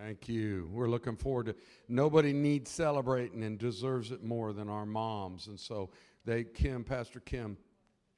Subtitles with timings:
[0.00, 0.70] Thank you.
[0.72, 1.56] We're looking forward to.
[1.88, 5.90] Nobody needs celebrating and deserves it more than our moms, and so
[6.24, 7.56] they, Kim, Pastor Kim,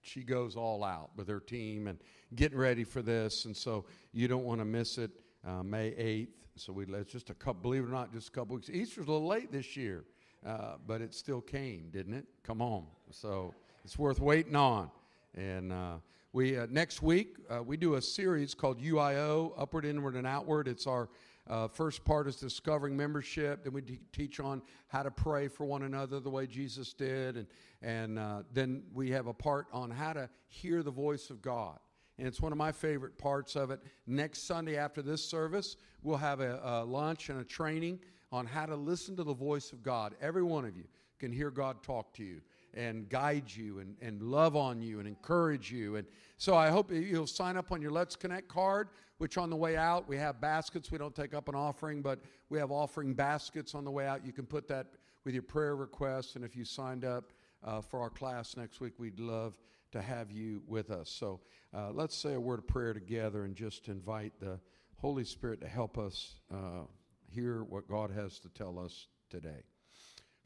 [0.02, 1.98] she goes all out with her team and
[2.34, 5.10] getting ready for this, and so you don't want to miss it.
[5.46, 6.37] Uh, May eighth.
[6.56, 7.62] So we it's just a couple.
[7.62, 8.68] Believe it or not, just a couple weeks.
[8.68, 10.05] Easter's a little late this year,
[10.45, 12.27] uh, but it still came, didn't it?
[12.42, 12.84] Come on.
[13.10, 14.91] So it's worth waiting on.
[15.34, 15.95] And uh,
[16.33, 20.69] we uh, next week uh, we do a series called UIO, Upward, Inward, and Outward.
[20.69, 21.09] It's our
[21.48, 23.65] uh, first part is discovering membership.
[23.65, 27.37] Then we te- teach on how to pray for one another the way Jesus did,
[27.37, 27.47] and
[27.83, 31.79] and uh, then we have a part on how to hear the voice of God.
[32.16, 33.81] And it's one of my favorite parts of it.
[34.06, 37.98] Next Sunday after this service, we'll have a, a lunch and a training
[38.31, 40.15] on how to listen to the voice of God.
[40.20, 40.84] Every one of you
[41.19, 42.41] can hear God talk to you
[42.74, 45.97] and guide you and, and love on you and encourage you.
[45.97, 49.56] And so I hope you'll sign up on your Let's Connect card, which on the
[49.56, 50.91] way out, we have baskets.
[50.91, 54.25] We don't take up an offering, but we have offering baskets on the way out.
[54.25, 54.86] You can put that
[55.25, 56.36] with your prayer requests.
[56.36, 59.55] And if you signed up uh, for our class next week, we'd love
[59.92, 61.11] to have you with us.
[61.11, 61.41] So
[61.75, 64.59] uh, let's say a word of prayer together and just invite the
[64.97, 66.84] Holy Spirit to help us uh,
[67.28, 69.62] hear what God has to tell us today.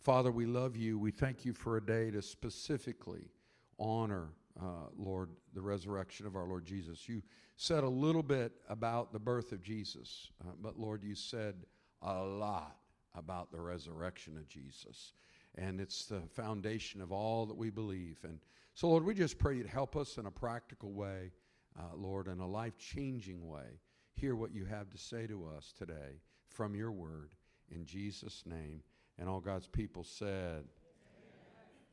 [0.05, 0.99] Father, we love you.
[0.99, 3.31] We thank you for a day to specifically
[3.79, 4.29] honor,
[4.61, 7.09] uh, Lord, the resurrection of our Lord Jesus.
[7.09, 7.23] You
[7.57, 11.55] said a little bit about the birth of Jesus, uh, but Lord, you said
[12.03, 12.77] a lot
[13.15, 15.15] about the resurrection of Jesus.
[15.55, 18.19] And it's the foundation of all that we believe.
[18.25, 18.41] And
[18.75, 21.33] so, Lord, we just pray you'd help us in a practical way,
[21.79, 23.81] uh, Lord, in a life changing way.
[24.13, 27.31] Hear what you have to say to us today from your word.
[27.71, 28.83] In Jesus' name.
[29.19, 30.65] And all God's people said,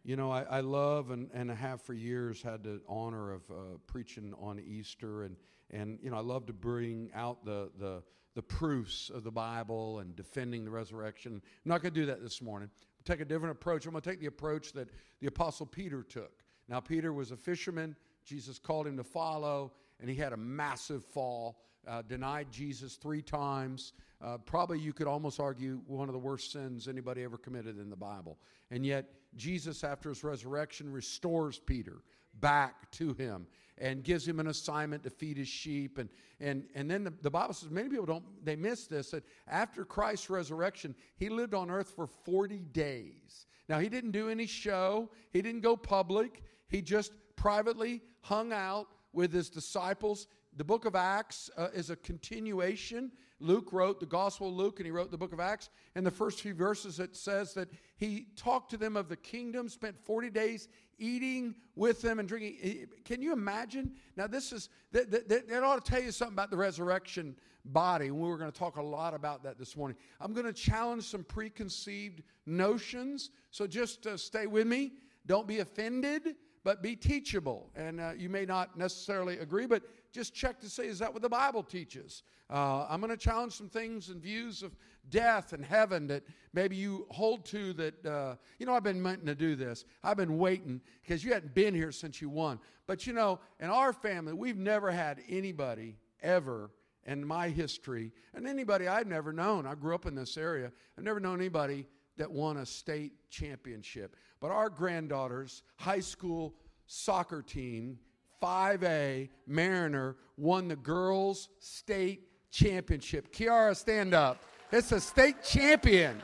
[0.03, 3.53] you know, I, I love and, and have for years had the honor of uh,
[3.85, 5.35] preaching on Easter, and,
[5.69, 8.01] and you know, I love to bring out the, the,
[8.33, 11.33] the proofs of the Bible and defending the resurrection.
[11.33, 12.69] I'm not going to do that this morning.
[12.73, 13.85] I'll take a different approach.
[13.85, 14.89] I'm going to take the approach that
[15.19, 16.31] the Apostle Peter took.
[16.67, 17.95] Now, Peter was a fisherman.
[18.25, 23.21] Jesus called him to follow, and he had a massive fall, uh, denied Jesus three
[23.21, 23.93] times.
[24.23, 27.89] Uh, probably you could almost argue one of the worst sins anybody ever committed in
[27.89, 28.37] the Bible.
[28.69, 32.03] And yet, Jesus, after his resurrection, restores Peter
[32.39, 35.97] back to him and gives him an assignment to feed his sheep.
[35.97, 36.07] And,
[36.39, 39.83] and, and then the, the Bible says, many people don't, they miss this, that after
[39.83, 43.47] Christ's resurrection, he lived on earth for 40 days.
[43.67, 48.87] Now, he didn't do any show, he didn't go public, he just privately hung out
[49.13, 50.27] with his disciples.
[50.57, 54.85] The book of Acts uh, is a continuation Luke wrote the Gospel of Luke and
[54.85, 55.69] he wrote the book of Acts.
[55.95, 59.67] In the first few verses, it says that he talked to them of the kingdom,
[59.67, 62.87] spent 40 days eating with them and drinking.
[63.03, 63.93] Can you imagine?
[64.15, 67.35] Now, this is, that, that, that ought to tell you something about the resurrection
[67.65, 68.07] body.
[68.07, 69.97] And we were going to talk a lot about that this morning.
[70.19, 73.31] I'm going to challenge some preconceived notions.
[73.49, 74.93] So just uh, stay with me.
[75.25, 77.69] Don't be offended, but be teachable.
[77.75, 81.21] And uh, you may not necessarily agree, but just check to see is that what
[81.21, 82.23] the Bible teaches?
[82.49, 84.75] Uh, I'm going to challenge some things and views of
[85.09, 86.23] death and heaven that
[86.53, 89.85] maybe you hold to that, uh, you know, I've been meaning to do this.
[90.03, 92.59] I've been waiting because you hadn't been here since you won.
[92.87, 96.71] But you know, in our family, we've never had anybody ever
[97.05, 99.65] in my history, and anybody I've never known.
[99.65, 100.71] I grew up in this area.
[100.97, 104.15] I've never known anybody that won a state championship.
[104.39, 106.55] But our granddaughter's high school
[106.85, 107.97] soccer team
[108.41, 113.33] 5A Mariner won the girls' state championship.
[113.33, 114.41] Kiara, stand up.
[114.71, 116.21] It's a state champion.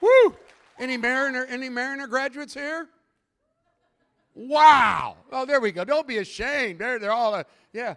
[0.00, 0.36] Woo!
[0.78, 2.88] Any Mariner, any Mariner graduates here?
[4.34, 5.16] Wow!
[5.30, 5.84] Oh, there we go.
[5.84, 6.78] Don't be ashamed.
[6.78, 7.94] They're, they're all, uh, yeah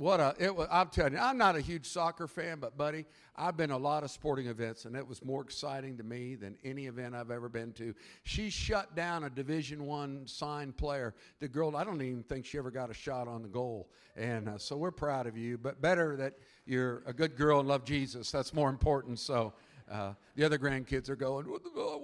[0.00, 3.04] what a it was i'm telling you i'm not a huge soccer fan but buddy
[3.36, 6.56] i've been a lot of sporting events and it was more exciting to me than
[6.64, 11.46] any event i've ever been to she shut down a division one signed player the
[11.46, 14.56] girl i don't even think she ever got a shot on the goal and uh,
[14.56, 16.32] so we're proud of you but better that
[16.64, 19.52] you're a good girl and love jesus that's more important so
[19.90, 21.44] uh, the other grandkids are going,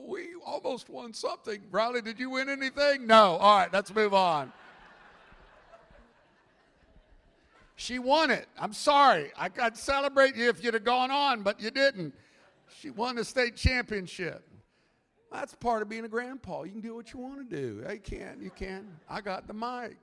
[0.09, 1.63] we almost won something.
[1.71, 3.07] Riley, did you win anything?
[3.07, 3.37] No.
[3.37, 4.53] All right, let's move on.
[7.77, 8.49] She won it.
[8.59, 9.31] I'm sorry.
[9.39, 12.15] I could celebrate you if you'd have gone on, but you didn't.
[12.81, 14.43] She won the state championship.
[15.31, 16.63] That's part of being a grandpa.
[16.63, 17.85] You can do what you want to do.
[17.89, 18.89] You can, you can.
[19.09, 19.99] I got the mic.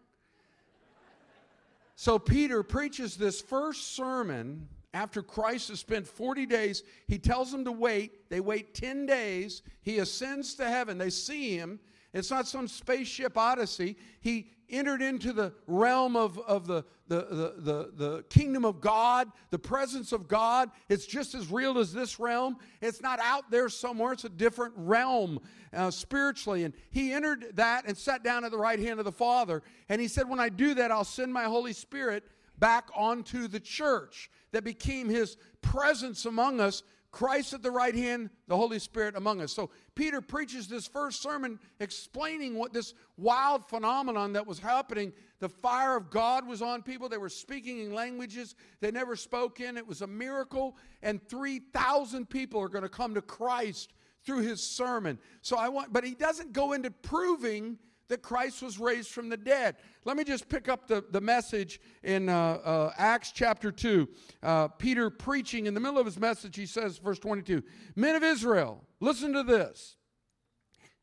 [1.96, 6.84] So Peter preaches this first sermon after Christ has spent 40 days.
[7.08, 8.30] He tells them to wait.
[8.30, 9.64] They wait 10 days.
[9.82, 11.00] He ascends to heaven.
[11.00, 11.80] They see him.
[12.14, 13.98] It's not some spaceship odyssey.
[14.22, 19.60] He entered into the realm of, of the, the, the, the, kingdom of God, the
[19.60, 20.70] presence of God.
[20.90, 22.58] It's just as real as this realm.
[22.82, 25.40] It's not out there somewhere, it's a different realm
[25.74, 26.64] uh, spiritually.
[26.64, 29.64] And he entered that and sat down at the right hand of the Father.
[29.90, 32.24] And he said, When I do that, I'll send my Holy Spirit
[32.58, 36.84] back onto the church that became his presence among us
[37.14, 39.54] Christ at the right hand, the Holy Spirit among us.
[39.54, 45.14] So Peter preaches this first sermon explaining what this wild phenomenon that was happening.
[45.44, 47.10] The fire of God was on people.
[47.10, 49.76] They were speaking in languages they never spoke in.
[49.76, 53.92] It was a miracle, and 3,000 people are going to come to Christ
[54.24, 55.20] through his sermon.
[55.42, 59.36] So I want, but he doesn't go into proving that Christ was raised from the
[59.36, 59.76] dead.
[60.06, 64.08] Let me just pick up the, the message in uh, uh, Acts chapter 2.
[64.42, 67.62] Uh, Peter preaching in the middle of his message, he says, verse 22,
[67.98, 69.98] Men of Israel, listen to this.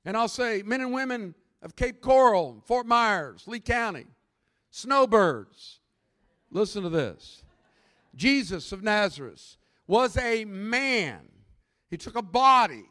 [0.07, 4.07] And I'll say, men and women of Cape Coral, Fort Myers, Lee County,
[4.71, 5.81] snowbirds,
[6.51, 7.43] listen to this.
[8.15, 9.57] Jesus of Nazareth
[9.87, 11.29] was a man.
[11.89, 12.85] He took a body.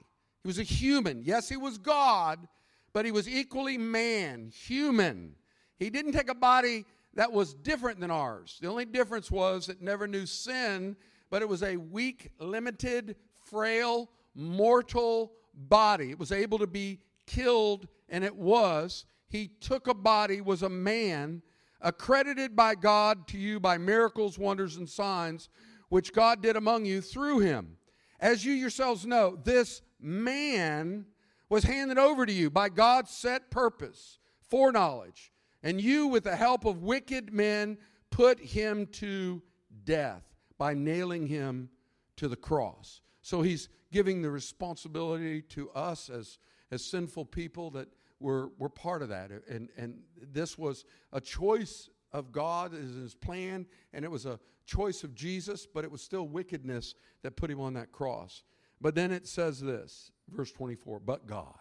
[0.44, 1.22] He was a human.
[1.24, 2.48] Yes, he was God,
[2.94, 5.36] but he was equally man, human.
[5.78, 8.58] He didn't take a body that was different than ours.
[8.62, 10.96] The only difference was it never knew sin,
[11.30, 13.16] but it was a weak, limited,
[13.46, 16.12] frail, mortal body.
[16.12, 19.06] It was able to be killed, and it was.
[19.28, 21.42] He took a body, was a man,
[21.82, 25.50] accredited by God to you by miracles, wonders, and signs,
[25.90, 27.78] which God did among you through him.
[28.20, 31.06] As you yourselves know, this man
[31.50, 35.32] was handed over to you by God's set purpose, foreknowledge,
[35.64, 37.78] and you, with the help of wicked men,
[38.12, 39.42] put him to
[39.84, 40.24] death
[40.58, 41.70] by nailing him
[42.18, 43.02] to the cross.
[43.22, 46.38] So he's giving the responsibility to us as,
[46.72, 47.88] as sinful people that
[48.20, 49.32] we're, we're part of that.
[49.50, 50.00] And, and
[50.32, 55.16] this was a choice of God as his plan, and it was a choice of
[55.16, 58.44] Jesus, but it was still wickedness that put him on that cross.
[58.82, 61.58] But then it says this, verse 24, but God.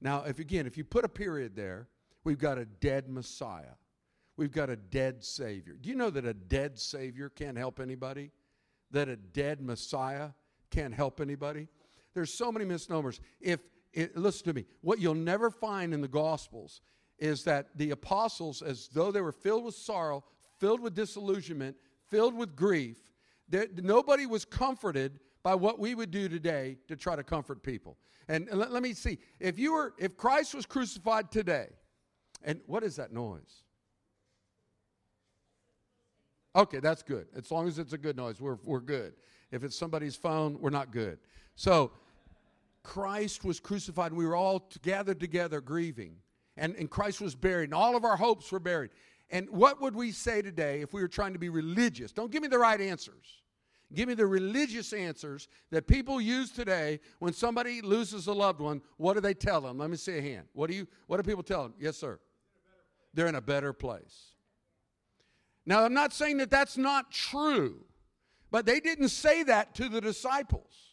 [0.00, 1.88] Now, if again, if you put a period there,
[2.24, 3.74] we've got a dead Messiah.
[4.36, 5.76] We've got a dead Savior.
[5.80, 8.30] Do you know that a dead Savior can't help anybody?
[8.90, 10.30] That a dead Messiah
[10.70, 11.68] can't help anybody?
[12.14, 13.20] There's so many misnomers.
[13.40, 13.60] If
[13.92, 16.80] it, listen to me, what you'll never find in the Gospels
[17.18, 20.24] is that the apostles, as though they were filled with sorrow,
[20.58, 21.76] filled with disillusionment,
[22.10, 22.98] filled with grief,
[23.76, 27.96] nobody was comforted by what we would do today to try to comfort people.
[28.28, 29.18] And let, let me see.
[29.38, 31.68] If you were, if Christ was crucified today,
[32.42, 33.62] and what is that noise?
[36.54, 37.26] Okay, that's good.
[37.36, 39.14] As long as it's a good noise, we're, we're good.
[39.52, 41.18] If it's somebody's phone, we're not good.
[41.54, 41.92] So,
[42.86, 46.18] Christ was crucified, and we were all gathered together grieving.
[46.56, 48.90] And, and Christ was buried, and all of our hopes were buried.
[49.28, 52.12] And what would we say today if we were trying to be religious?
[52.12, 53.42] Don't give me the right answers.
[53.92, 58.80] Give me the religious answers that people use today when somebody loses a loved one.
[58.98, 59.78] What do they tell them?
[59.78, 60.46] Let me see a hand.
[60.52, 61.74] What do you what do people tell them?
[61.80, 62.20] Yes, sir.
[63.14, 64.34] They're in a better place.
[65.66, 67.84] Now, I'm not saying that that's not true,
[68.52, 70.85] but they didn't say that to the disciples.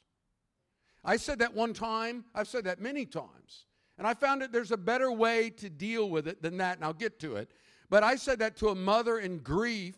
[1.04, 3.66] I said that one time, I've said that many times.
[3.98, 6.86] And I found that there's a better way to deal with it than that, and
[6.86, 7.52] I'll get to it.
[7.90, 9.96] But I said that to a mother in grief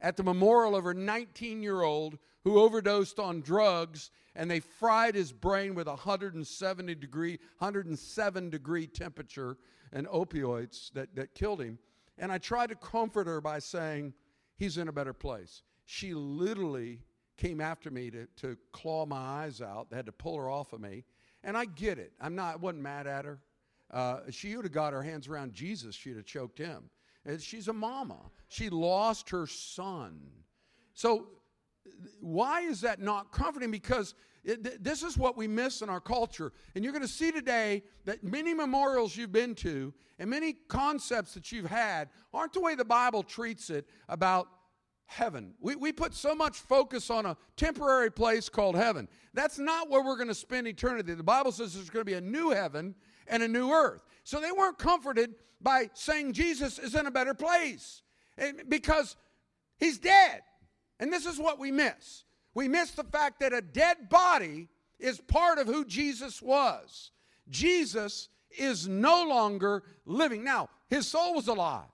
[0.00, 5.14] at the memorial of her 19 year old who overdosed on drugs and they fried
[5.14, 9.56] his brain with 170 degree 107 degree temperature
[9.92, 11.78] and opioids that, that killed him
[12.18, 14.12] and i tried to comfort her by saying
[14.56, 17.00] he's in a better place she literally
[17.40, 19.88] came after me to, to claw my eyes out.
[19.90, 21.04] They had to pull her off of me.
[21.42, 22.12] And i get it.
[22.20, 23.40] I'm not I wasn't mad at her.
[23.90, 25.94] Uh, she would have got her hands around jesus.
[25.94, 26.90] She'd have choked him.
[27.24, 28.18] And she's a mama.
[28.48, 30.20] She lost her son.
[30.92, 31.28] So
[32.20, 33.70] why is that not comforting?
[33.70, 36.52] Because it, this is what we miss in our culture.
[36.74, 41.32] And you're going to see today that many memorials you've been to and many concepts
[41.34, 44.48] that you've had aren't the way the Bible treats it about
[45.10, 45.54] heaven.
[45.60, 49.08] We, we put so much focus on a temporary place called heaven.
[49.34, 51.14] That's not where we're going to spend eternity.
[51.14, 52.94] The Bible says there's going to be a new heaven
[53.26, 54.02] and a new earth.
[54.22, 58.02] So they weren't comforted by saying Jesus is in a better place
[58.68, 59.16] because
[59.78, 60.42] he's dead.
[61.00, 62.24] And this is what we miss
[62.54, 67.10] we miss the fact that a dead body is part of who Jesus was.
[67.48, 70.44] Jesus is no longer living.
[70.44, 71.88] Now, his soul was alive.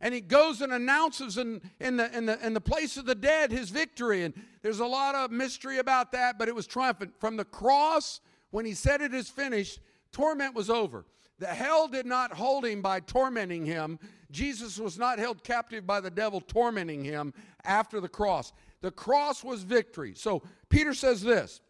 [0.00, 3.16] And he goes and announces in, in, the, in, the, in the place of the
[3.16, 4.22] dead his victory.
[4.24, 7.18] And there's a lot of mystery about that, but it was triumphant.
[7.18, 9.80] From the cross, when he said it is finished,
[10.12, 11.04] torment was over.
[11.40, 13.98] The hell did not hold him by tormenting him.
[14.30, 17.32] Jesus was not held captive by the devil tormenting him
[17.64, 18.52] after the cross.
[18.80, 20.14] The cross was victory.
[20.14, 21.60] So Peter says this,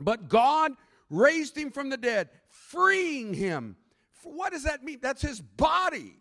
[0.00, 0.72] but God
[1.10, 3.76] raised him from the dead, freeing him.
[4.22, 4.98] What does that mean?
[5.00, 6.18] That's his body.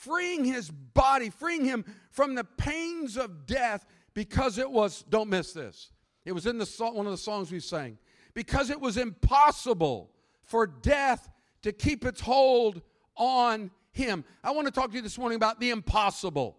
[0.00, 5.52] Freeing his body, freeing him from the pains of death because it was, don't miss
[5.52, 5.92] this.
[6.24, 6.64] It was in the
[6.94, 7.98] one of the songs we sang.
[8.32, 10.10] Because it was impossible
[10.42, 11.28] for death
[11.60, 12.80] to keep its hold
[13.14, 14.24] on him.
[14.42, 16.56] I want to talk to you this morning about the impossible.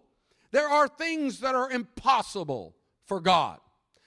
[0.52, 3.58] There are things that are impossible for God.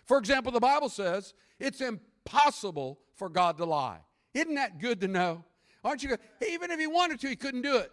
[0.05, 3.99] For example, the Bible says it's impossible for God to lie.
[4.33, 5.43] Isn't that good to know?
[5.83, 6.09] Aren't you?
[6.09, 6.19] good?
[6.49, 7.91] Even if he wanted to, he couldn't do it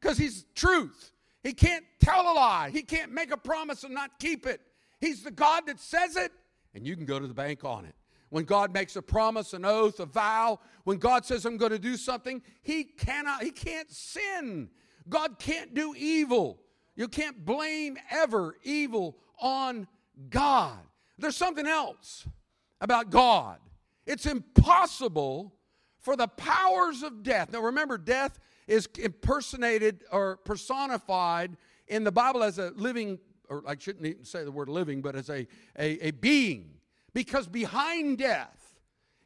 [0.00, 1.12] because he's truth.
[1.42, 2.70] He can't tell a lie.
[2.70, 4.60] He can't make a promise and not keep it.
[5.00, 6.32] He's the God that says it,
[6.74, 7.94] and you can go to the bank on it.
[8.30, 11.78] When God makes a promise, an oath, a vow, when God says I'm going to
[11.78, 14.68] do something, he cannot he can't sin.
[15.08, 16.60] God can't do evil.
[16.94, 19.86] You can't blame ever evil on
[20.28, 20.78] God.
[21.16, 22.26] There's something else
[22.80, 23.58] about God.
[24.06, 25.54] It's impossible
[26.00, 27.52] for the powers of death.
[27.52, 31.56] Now remember death is impersonated or personified
[31.88, 35.16] in the Bible as a living or I shouldn't even say the word living, but
[35.16, 35.46] as a,
[35.78, 36.74] a, a being
[37.14, 38.78] because behind death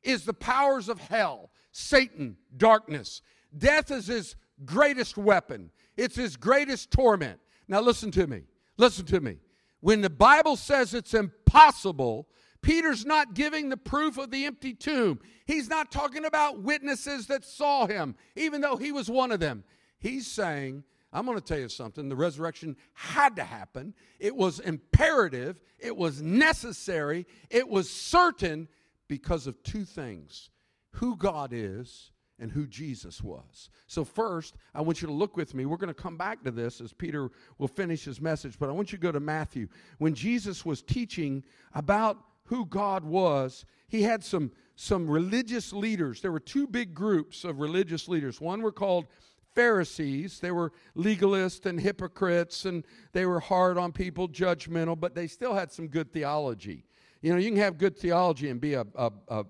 [0.03, 3.23] is the powers of hell, Satan, darkness.
[3.57, 7.39] Death is his greatest weapon, it's his greatest torment.
[7.69, 8.43] Now, listen to me.
[8.77, 9.39] Listen to me.
[9.81, 12.29] When the Bible says it's impossible,
[12.63, 15.19] Peter's not giving the proof of the empty tomb.
[15.47, 19.65] He's not talking about witnesses that saw him, even though he was one of them.
[19.99, 22.09] He's saying I'm going to tell you something.
[22.09, 23.95] The resurrection had to happen.
[24.19, 28.69] It was imperative, it was necessary, it was certain
[29.09, 30.49] because of two things
[30.93, 33.69] who God is and who Jesus was.
[33.87, 35.67] So, first, I want you to look with me.
[35.67, 38.73] We're going to come back to this as Peter will finish his message, but I
[38.73, 39.69] want you to go to Matthew.
[39.99, 42.19] When Jesus was teaching about
[42.53, 46.21] who God was, he had some, some religious leaders.
[46.21, 48.43] There were two big groups of religious leaders.
[48.43, 49.07] One were called
[49.55, 50.39] Pharisees.
[50.39, 55.55] They were legalists and hypocrites, and they were hard on people, judgmental, but they still
[55.55, 56.85] had some good theology.
[57.23, 59.45] You know, you can have good theology and be a, a, a,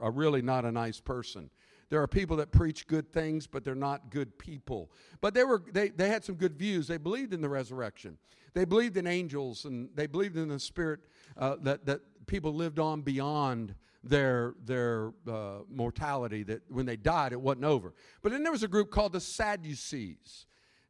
[0.00, 1.50] a, really not a nice person.
[1.90, 4.90] There are people that preach good things, but they're not good people.
[5.20, 6.88] But they, were, they, they had some good views.
[6.88, 8.16] They believed in the resurrection,
[8.54, 11.00] they believed in angels, and they believed in the spirit
[11.36, 17.32] uh, that, that people lived on beyond their, their uh, mortality, that when they died,
[17.32, 17.92] it wasn't over.
[18.22, 20.46] But then there was a group called the Sadducees.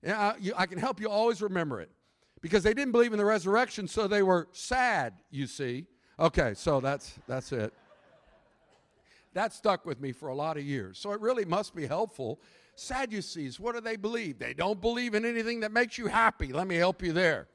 [0.07, 1.91] I, you, I can help you always remember it
[2.41, 5.87] because they didn't believe in the resurrection, so they were sad, you see.
[6.19, 7.73] Okay, so that's, that's it.
[9.35, 10.99] That stuck with me for a lot of years.
[10.99, 12.41] So it really must be helpful.
[12.75, 14.39] Sadducees, what do they believe?
[14.39, 16.53] They don't believe in anything that makes you happy.
[16.53, 17.49] Let me help you there.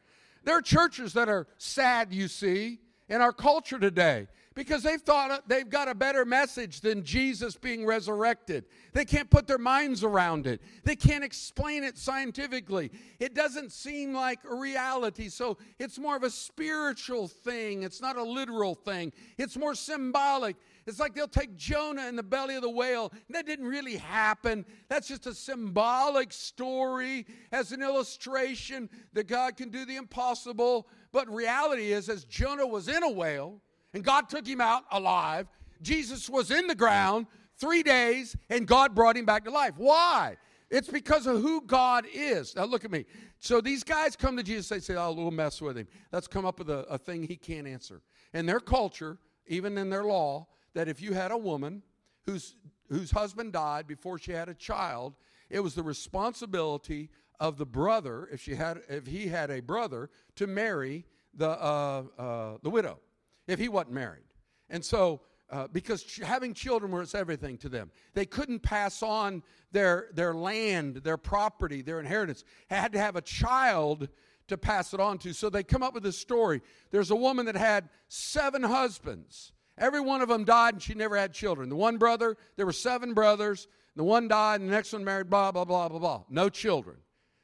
[0.44, 2.80] There are churches that are sad, you see,
[3.12, 4.26] in our culture today
[4.56, 8.64] because they've thought uh, they've got a better message than Jesus being resurrected.
[8.94, 10.62] They can't put their minds around it.
[10.86, 12.90] They can't explain it scientifically.
[13.20, 15.28] It doesn't seem like a reality.
[15.28, 17.84] So it's more of a spiritual thing.
[17.84, 19.12] It's not a literal thing.
[19.38, 20.56] It's more symbolic.
[20.88, 23.14] It's like they'll take Jonah in the belly of the whale.
[23.30, 24.66] That didn't really happen.
[24.90, 30.88] That's just a symbolic story as an illustration that God can do the impossible.
[31.12, 33.62] But reality is, as Jonah was in a whale,
[33.94, 35.48] and God took him out alive.
[35.82, 39.74] Jesus was in the ground three days, and God brought him back to life.
[39.78, 40.38] Why?
[40.70, 42.56] It's because of who God is.
[42.56, 43.06] Now, look at me.
[43.40, 45.88] So these guys come to Jesus, they say, Oh, we'll mess with him.
[46.12, 48.02] Let's come up with a, a thing he can't answer.
[48.34, 51.82] In their culture, even in their law, that if you had a woman
[52.26, 52.56] whose,
[52.90, 55.14] whose husband died before she had a child,
[55.50, 57.10] it was the responsibility
[57.40, 62.04] of the brother, if, she had, if he had a brother, to marry the, uh,
[62.18, 63.00] uh, the widow
[63.48, 64.24] if he wasn't married.
[64.70, 69.44] And so, uh, because ch- having children was everything to them, they couldn't pass on
[69.72, 72.46] their, their land, their property, their inheritance.
[72.70, 74.08] They had to have a child
[74.48, 75.34] to pass it on to.
[75.34, 76.62] So they come up with this story.
[76.92, 79.52] There's a woman that had seven husbands.
[79.82, 81.68] Every one of them died and she never had children.
[81.68, 83.68] The one brother, there were seven brothers.
[83.96, 86.24] The one died and the next one married, blah, blah, blah, blah, blah.
[86.30, 86.98] No children.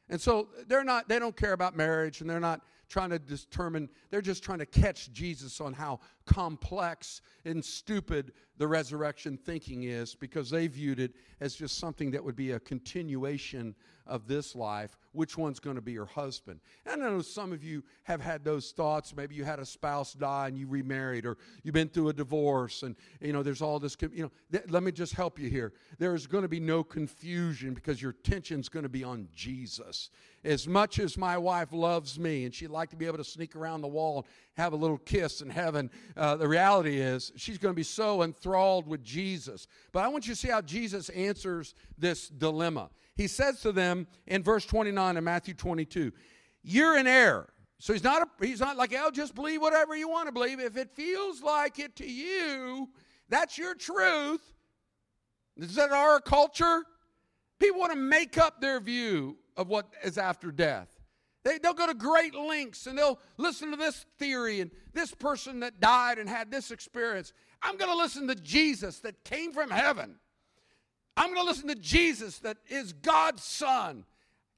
[0.07, 3.89] And so they're not, they don't care about marriage and they're not trying to determine,
[4.11, 10.15] they're just trying to catch Jesus on how complex and stupid the resurrection thinking is
[10.15, 13.75] because they viewed it as just something that would be a continuation
[14.07, 16.59] of this life, which one's going to be your husband?
[16.85, 19.15] And I know some of you have had those thoughts.
[19.15, 22.83] Maybe you had a spouse die and you remarried, or you've been through a divorce,
[22.83, 23.95] and you know there's all this.
[23.99, 25.73] You know, th- let me just help you here.
[25.99, 30.09] There is going to be no confusion because your attention's going to be on Jesus.
[30.43, 33.55] As much as my wife loves me, and she'd like to be able to sneak
[33.55, 34.25] around the wall and
[34.63, 38.23] have a little kiss in heaven, uh, the reality is she's going to be so
[38.23, 39.67] enthralled with Jesus.
[39.91, 42.89] But I want you to see how Jesus answers this dilemma.
[43.15, 46.11] He says to them in verse 29 of Matthew 22,
[46.63, 47.49] You're in error.
[47.79, 50.59] So he's not, a, he's not like, oh, just believe whatever you want to believe.
[50.59, 52.89] If it feels like it to you,
[53.29, 54.41] that's your truth.
[55.57, 56.83] Is that our culture?
[57.59, 60.96] People want to make up their view of what is after death.
[61.43, 65.61] They, they'll go to great lengths and they'll listen to this theory and this person
[65.61, 67.33] that died and had this experience.
[67.61, 70.15] I'm going to listen to Jesus that came from heaven.
[71.15, 74.05] I'm going to listen to Jesus that is God's son.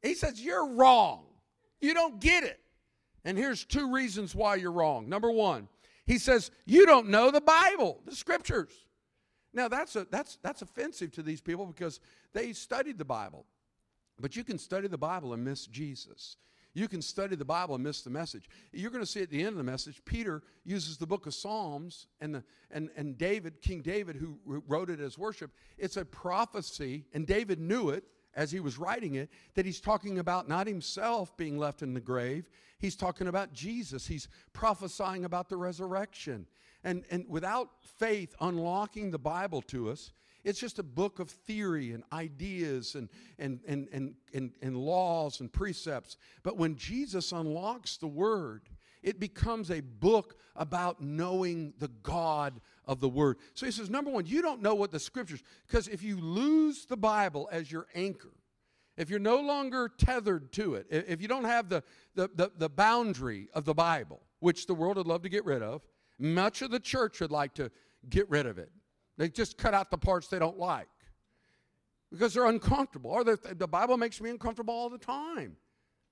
[0.01, 1.25] He says, You're wrong.
[1.79, 2.59] You don't get it.
[3.23, 5.07] And here's two reasons why you're wrong.
[5.07, 5.67] Number one,
[6.05, 8.71] he says, You don't know the Bible, the scriptures.
[9.53, 11.99] Now that's a, that's that's offensive to these people because
[12.33, 13.45] they studied the Bible.
[14.19, 16.35] But you can study the Bible and miss Jesus.
[16.73, 18.49] You can study the Bible and miss the message.
[18.71, 21.33] You're going to see at the end of the message, Peter uses the book of
[21.33, 25.51] Psalms and, the, and, and David, King David, who wrote it as worship.
[25.77, 28.03] It's a prophecy, and David knew it
[28.35, 31.99] as he was writing it, that he's talking about not himself being left in the
[31.99, 32.49] grave.
[32.77, 34.07] He's talking about Jesus.
[34.07, 36.45] He's prophesying about the resurrection.
[36.83, 40.13] And, and without faith unlocking the Bible to us,
[40.49, 45.39] it's just a book of theory and ideas and, and, and, and, and, and laws
[45.39, 46.17] and precepts.
[46.43, 48.63] But when Jesus unlocks the Word,
[49.03, 53.37] it becomes a book about knowing the God of the Word.
[53.53, 56.85] So he says, number one, you don't know what the Scriptures, because if you lose
[56.85, 58.33] the Bible as your anchor,
[58.97, 61.83] if you're no longer tethered to it, if you don't have the,
[62.15, 65.61] the, the, the boundary of the Bible, which the world would love to get rid
[65.61, 65.83] of,
[66.17, 67.71] much of the church would like to
[68.09, 68.71] get rid of it.
[69.19, 70.87] They just cut out the parts they don't like
[72.09, 73.11] because they're uncomfortable.
[73.11, 75.57] Or the Bible makes me uncomfortable all the time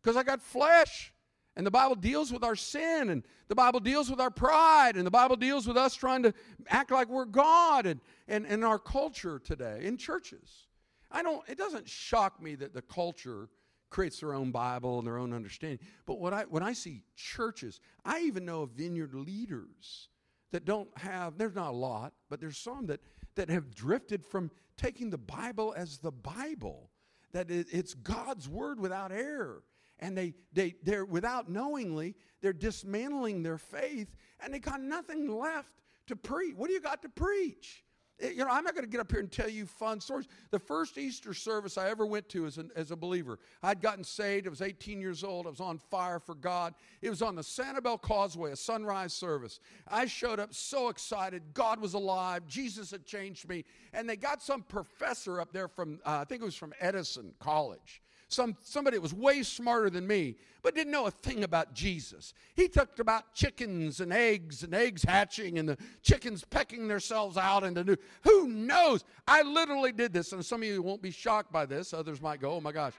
[0.03, 1.13] because I got flesh.
[1.55, 5.07] And the Bible deals with our sin, and the Bible deals with our pride, and
[5.07, 6.33] the Bible deals with us trying to
[6.69, 10.67] act like we're God and, and, in our culture today in churches.
[11.09, 13.49] I don't, it doesn't shock me that the culture
[13.89, 15.79] creates their own Bible and their own understanding.
[16.05, 20.09] But what I, when I see churches, I even know of vineyard leaders
[20.51, 23.01] that don't have, there's not a lot, but there's some that,
[23.35, 26.89] that have drifted from taking the Bible as the Bible,
[27.33, 29.63] that it, it's God's word without error.
[29.99, 35.71] And they, they, they're without knowingly, they're dismantling their faith and they got nothing left
[36.07, 36.55] to preach.
[36.55, 37.83] What do you got to preach?
[38.19, 40.27] Eh, you know, I'm not going to get up here and tell you fun stories.
[40.51, 44.03] The first Easter service I ever went to as, an, as a believer, I'd gotten
[44.03, 44.47] saved.
[44.47, 45.45] I was 18 years old.
[45.45, 46.73] I was on fire for God.
[47.01, 49.59] It was on the Sanibel Causeway, a sunrise service.
[49.87, 51.43] I showed up so excited.
[51.53, 52.47] God was alive.
[52.47, 53.65] Jesus had changed me.
[53.93, 57.33] And they got some professor up there from, uh, I think it was from Edison
[57.39, 61.73] College some, somebody that was way smarter than me, but didn't know a thing about
[61.73, 62.33] Jesus.
[62.55, 67.63] He talked about chickens and eggs and eggs hatching and the chickens pecking themselves out
[67.63, 67.95] into new.
[68.23, 69.05] Who knows?
[69.27, 71.93] I literally did this, and some of you won't be shocked by this.
[71.93, 72.93] Others might go, oh my gosh.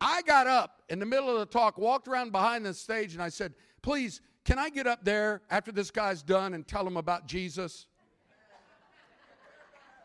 [0.00, 3.22] I got up in the middle of the talk, walked around behind the stage, and
[3.22, 6.96] I said, please, can I get up there after this guy's done and tell him
[6.96, 7.86] about Jesus?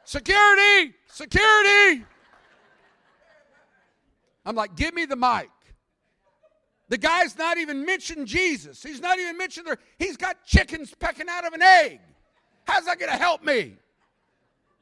[0.04, 0.94] Security!
[1.08, 2.06] Security!
[4.48, 5.50] I'm like, give me the mic.
[6.88, 8.82] The guy's not even mentioned Jesus.
[8.82, 9.78] He's not even mentioned there.
[10.00, 12.00] He's got chickens pecking out of an egg.
[12.64, 13.76] How's that going to help me?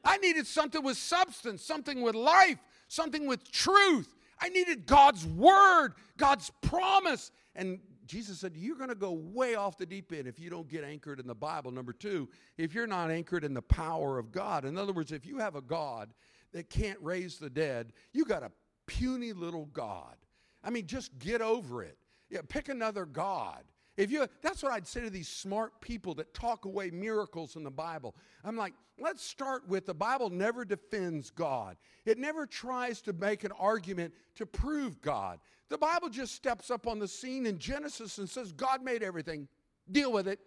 [0.04, 4.14] I needed something with substance, something with life, something with truth.
[4.40, 7.32] I needed God's word, God's promise.
[7.56, 10.68] And Jesus said, You're going to go way off the deep end if you don't
[10.68, 11.72] get anchored in the Bible.
[11.72, 14.64] Number two, if you're not anchored in the power of God.
[14.64, 16.14] In other words, if you have a God
[16.52, 18.52] that can't raise the dead, you got a
[18.86, 20.16] puny little God.
[20.62, 21.98] I mean, just get over it.
[22.30, 23.62] Yeah, pick another God.
[23.96, 27.62] If you, that's what I'd say to these smart people that talk away miracles in
[27.62, 28.14] the Bible.
[28.44, 31.76] I'm like, let's start with the Bible never defends God.
[32.04, 35.38] It never tries to make an argument to prove God.
[35.68, 39.48] The Bible just steps up on the scene in Genesis and says, God made everything.
[39.90, 40.40] Deal with it.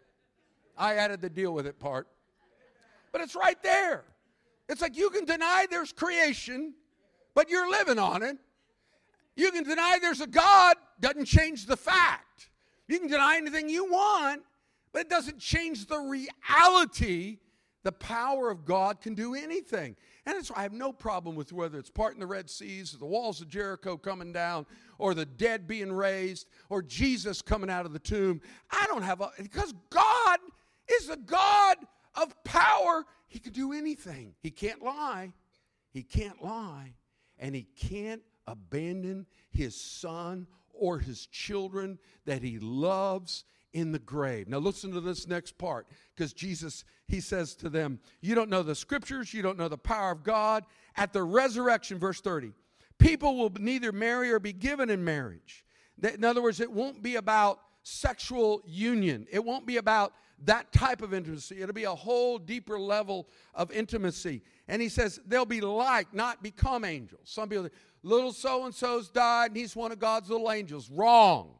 [0.77, 2.07] I added the deal with it part.
[3.11, 4.03] But it's right there.
[4.69, 6.75] It's like you can deny there's creation
[7.35, 8.37] but you're living on it.
[9.35, 12.49] You can deny there's a God, doesn't change the fact.
[12.87, 14.41] You can deny anything you want,
[14.91, 17.37] but it doesn't change the reality
[17.83, 19.95] The power of God can do anything.
[20.25, 23.05] And it's, I have no problem with whether it's parting the Red Seas, or the
[23.05, 24.65] walls of Jericho coming down,
[24.97, 28.41] or the dead being raised, or Jesus coming out of the tomb.
[28.69, 30.39] I don't have a, because God
[30.91, 31.77] is the God
[32.15, 33.05] of power.
[33.27, 34.33] He can do anything.
[34.41, 35.31] He can't lie.
[35.91, 36.95] He can't lie.
[37.39, 44.47] And he can't abandon his son or his children that he loves in the grave.
[44.47, 48.63] Now, listen to this next part because Jesus, he says to them, You don't know
[48.63, 50.65] the scriptures, you don't know the power of God.
[50.95, 52.51] At the resurrection, verse 30,
[52.97, 55.65] people will neither marry or be given in marriage.
[56.01, 60.13] In other words, it won't be about sexual union, it won't be about
[60.45, 61.61] that type of intimacy.
[61.61, 64.41] It'll be a whole deeper level of intimacy.
[64.69, 67.21] And he says they'll be like, not become angels.
[67.25, 67.67] Some people,
[68.03, 70.89] little so and so's died and he's one of God's little angels.
[70.91, 71.55] Wrong.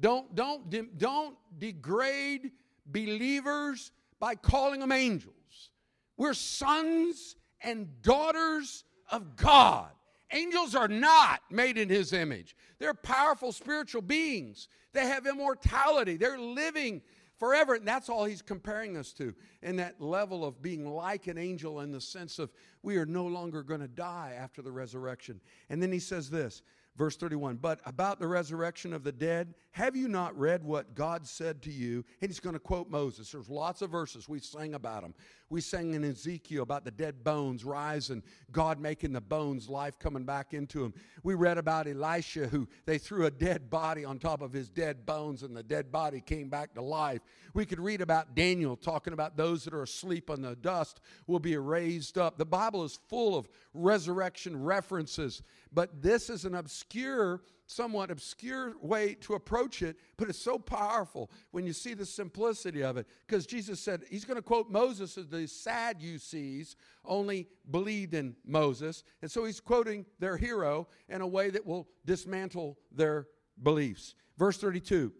[0.00, 2.50] Don't, don't, don't degrade
[2.84, 5.70] believers by calling them angels.
[6.16, 9.90] We're sons and daughters of God.
[10.32, 12.56] Angels are not made in his image.
[12.80, 14.66] They're powerful spiritual beings.
[14.92, 16.16] They have immortality.
[16.16, 17.02] They're living
[17.42, 17.74] forever.
[17.74, 21.80] And that's all he's comparing us to in that level of being like an angel
[21.80, 22.52] in the sense of
[22.84, 25.40] we are no longer going to die after the resurrection.
[25.68, 26.62] And then he says this
[26.96, 31.26] Verse 31 But about the resurrection of the dead, have you not read what God
[31.26, 32.04] said to you?
[32.20, 33.32] And he's going to quote Moses.
[33.32, 35.14] There's lots of verses we sang about them.
[35.52, 40.24] We sang in Ezekiel about the dead bones rising, God making the bones life coming
[40.24, 40.94] back into them.
[41.22, 45.04] We read about Elisha, who they threw a dead body on top of his dead
[45.04, 47.20] bones, and the dead body came back to life.
[47.52, 51.38] We could read about Daniel talking about those that are asleep on the dust will
[51.38, 52.38] be raised up.
[52.38, 59.14] The Bible is full of resurrection references, but this is an obscure somewhat obscure way
[59.14, 63.06] to approach it, but it's so powerful when you see the simplicity of it.
[63.26, 69.04] Because Jesus said, He's going to quote Moses as the Sadducees only believed in Moses.
[69.22, 73.26] And so He's quoting their hero in a way that will dismantle their
[73.62, 74.14] beliefs.
[74.36, 75.12] Verse 32,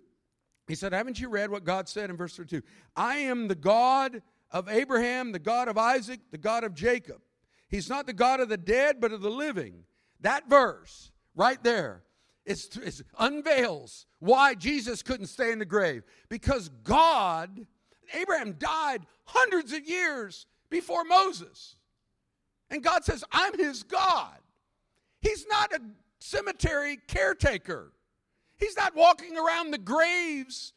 [0.69, 2.63] He said, Haven't you read what God said in verse 32?
[2.97, 7.23] I am the God of Abraham, the God of Isaac, the God of Jacob.
[7.69, 9.85] He's not the God of the dead, but of the living.
[10.21, 12.03] That verse right there
[12.45, 16.03] it unveils why Jesus couldn't stay in the grave.
[16.29, 17.67] Because God,
[18.15, 21.77] Abraham died hundreds of years before Moses.
[22.71, 24.39] And God says, I'm his God.
[25.21, 25.81] He's not a
[26.19, 27.93] cemetery caretaker,
[28.59, 30.73] he's not walking around the graves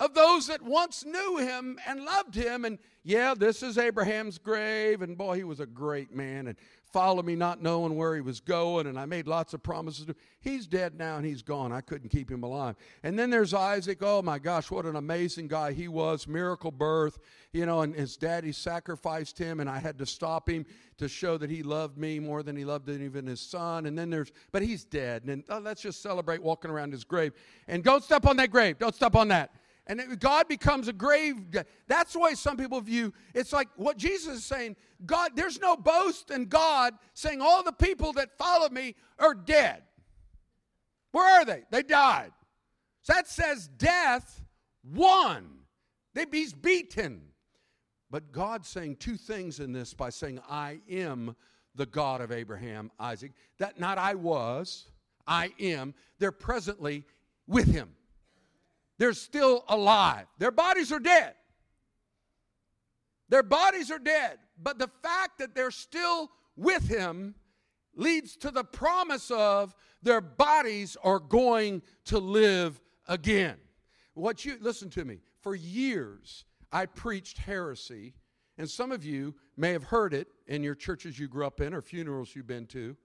[0.00, 2.64] of those that once knew him and loved him.
[2.64, 6.48] And yeah, this is Abraham's grave, and boy, he was a great man.
[6.48, 6.58] And
[6.92, 10.06] followed me not knowing where he was going, and I made lots of promises.
[10.40, 11.72] He's dead now and he's gone.
[11.72, 12.76] I couldn't keep him alive.
[13.02, 13.98] And then there's Isaac.
[14.02, 16.28] Oh my gosh, what an amazing guy he was.
[16.28, 17.18] Miracle birth,
[17.52, 20.66] you know, and his daddy sacrificed him, and I had to stop him
[20.98, 23.86] to show that he loved me more than he loved even his son.
[23.86, 25.24] And then there's, but he's dead.
[25.24, 27.32] And oh, let's just celebrate walking around his grave.
[27.68, 28.78] And don't step on that grave.
[28.78, 29.54] Don't step on that.
[29.86, 31.36] And God becomes a grave.
[31.88, 33.12] That's the way some people view.
[33.34, 34.76] It's like what Jesus is saying.
[35.04, 39.82] God, there's no boast in God saying all the people that follow me are dead.
[41.10, 41.64] Where are they?
[41.70, 42.32] They died.
[43.02, 44.44] So that says death
[44.84, 45.48] won.
[46.14, 47.22] They, he's beaten.
[48.08, 51.34] But God's saying two things in this by saying, I am
[51.74, 53.32] the God of Abraham, Isaac.
[53.58, 54.90] That not I was,
[55.26, 55.94] I am.
[56.18, 57.04] They're presently
[57.48, 57.88] with him
[59.02, 60.26] they're still alive.
[60.38, 61.34] Their bodies are dead.
[63.30, 64.38] Their bodies are dead.
[64.62, 67.34] But the fact that they're still with him
[67.96, 73.56] leads to the promise of their bodies are going to live again.
[74.14, 75.18] What you listen to me.
[75.40, 78.14] For years I preached heresy,
[78.56, 81.74] and some of you may have heard it in your churches you grew up in
[81.74, 82.96] or funerals you've been to.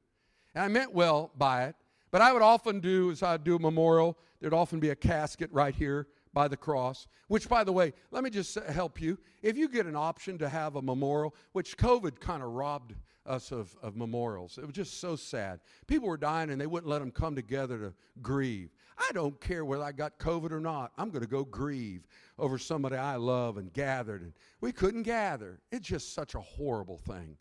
[0.53, 1.75] And I meant well by it,
[2.11, 5.51] but I would often do as I'd do a memorial, there'd often be a casket
[5.51, 9.17] right here by the cross, which, by the way, let me just help you.
[9.41, 12.93] If you get an option to have a memorial, which COVID kind of robbed
[13.25, 15.59] us of, of memorials, it was just so sad.
[15.87, 18.69] People were dying and they wouldn't let them come together to grieve.
[18.97, 20.91] I don't care whether I got COVID or not.
[20.97, 22.07] I'm going to go grieve
[22.39, 24.21] over somebody I love and gathered.
[24.21, 25.59] And we couldn't gather.
[25.71, 27.37] It's just such a horrible thing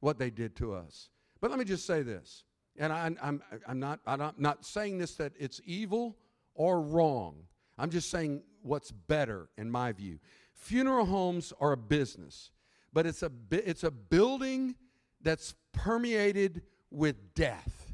[0.00, 1.10] what they did to us.
[1.40, 2.44] But let me just say this
[2.78, 6.16] and I, I'm, I'm, not, I'm not saying this that it's evil
[6.54, 7.44] or wrong.
[7.76, 10.18] I'm just saying what's better in my view.
[10.54, 12.50] Funeral homes are a business,
[12.92, 14.74] but it's a, it's a building
[15.22, 17.92] that's permeated with death.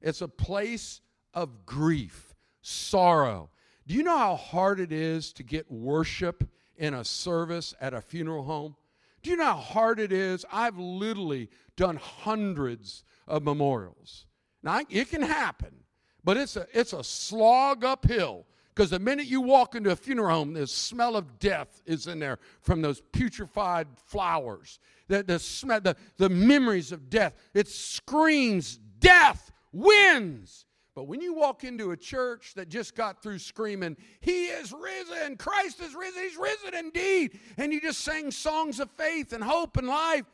[0.00, 1.00] It's a place
[1.32, 3.50] of grief, sorrow.
[3.86, 8.00] Do you know how hard it is to get worship in a service at a
[8.00, 8.76] funeral home?
[9.22, 10.44] Do you know how hard it is?
[10.52, 14.26] I've literally done hundreds of memorials.
[14.62, 15.74] Now, it can happen,
[16.22, 20.30] but it's a, it's a slog uphill because the minute you walk into a funeral
[20.30, 24.80] home, the smell of death is in there from those putrefied flowers.
[25.06, 27.34] The, the, smell, the, the memories of death.
[27.52, 30.66] It screams, death wins.
[30.96, 35.36] But when you walk into a church that just got through screaming, He is risen,
[35.36, 39.76] Christ is risen, He's risen indeed, and you just sang songs of faith and hope
[39.76, 40.24] and life,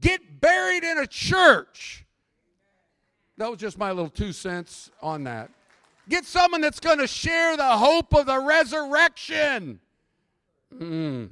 [0.00, 2.03] get buried in a church.
[3.36, 5.50] That was just my little two cents on that.
[6.08, 9.80] Get someone that's going to share the hope of the resurrection.
[10.72, 11.30] Mm.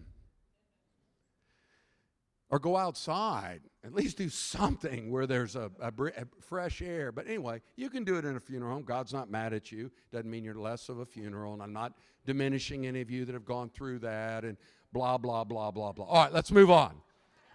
[2.50, 3.60] Or go outside.
[3.84, 7.10] At least do something where there's a, a, a, fresh air.
[7.10, 8.84] But anyway, you can do it in a funeral home.
[8.84, 9.90] God's not mad at you.
[10.12, 11.52] Doesn't mean you're less of a funeral.
[11.52, 11.92] And I'm not
[12.24, 14.56] diminishing any of you that have gone through that and
[14.92, 16.04] blah, blah, blah, blah, blah.
[16.04, 16.94] All right, let's move on.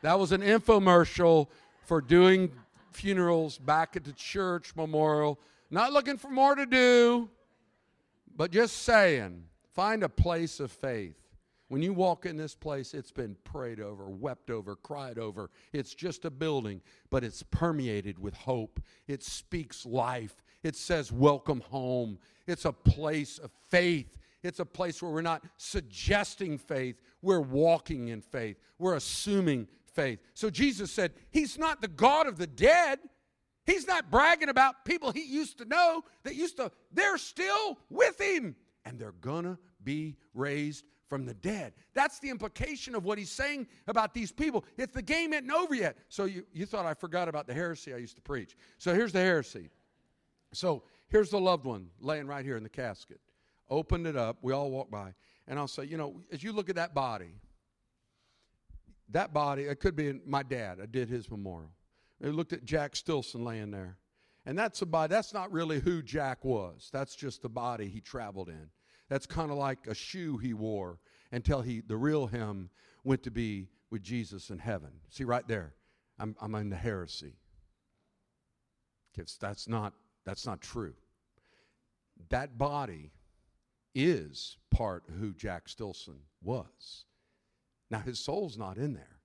[0.01, 1.47] That was an infomercial
[1.85, 2.51] for doing
[2.97, 7.29] funerals back at the church memorial not looking for more to do,
[8.35, 11.15] but just saying, find a place of faith.
[11.67, 15.49] When you walk in this place, it's been prayed over, wept over, cried over.
[15.73, 18.79] It's just a building, but it's permeated with hope.
[19.07, 20.41] It speaks life.
[20.63, 22.17] It says, Welcome home.
[22.47, 24.17] It's a place of faith.
[24.43, 30.19] It's a place where we're not suggesting faith, we're walking in faith, we're assuming faith.
[30.35, 32.99] So Jesus said, He's not the God of the dead.
[33.65, 38.19] He's not bragging about people he used to know that used to, they're still with
[38.19, 38.55] him
[38.85, 41.73] and they're gonna be raised from the dead.
[41.93, 44.63] That's the implication of what he's saying about these people.
[44.77, 45.97] If the game isn't over yet.
[46.07, 48.55] So you, you thought I forgot about the heresy I used to preach.
[48.77, 49.69] So here's the heresy.
[50.53, 53.19] So here's the loved one laying right here in the casket.
[53.69, 54.37] Opened it up.
[54.41, 55.13] We all walk by.
[55.45, 57.35] And I'll say, you know, as you look at that body,
[59.09, 60.79] that body, it could be my dad.
[60.81, 61.71] I did his memorial.
[62.19, 63.97] They looked at Jack Stilson laying there.
[64.45, 66.89] And that's a body, that's not really who Jack was.
[66.91, 68.69] That's just the body he traveled in.
[69.09, 70.99] That's kind of like a shoe he wore
[71.31, 72.69] until he, the real him,
[73.03, 74.91] went to be with Jesus in heaven.
[75.09, 75.73] See right there,
[76.19, 77.35] I'm, I'm in the heresy.
[79.39, 79.93] That's not,
[80.25, 80.93] that's not true.
[82.29, 83.11] That body
[83.95, 87.05] is part of who Jack Stilson was.
[87.89, 89.19] Now, his soul's not in there.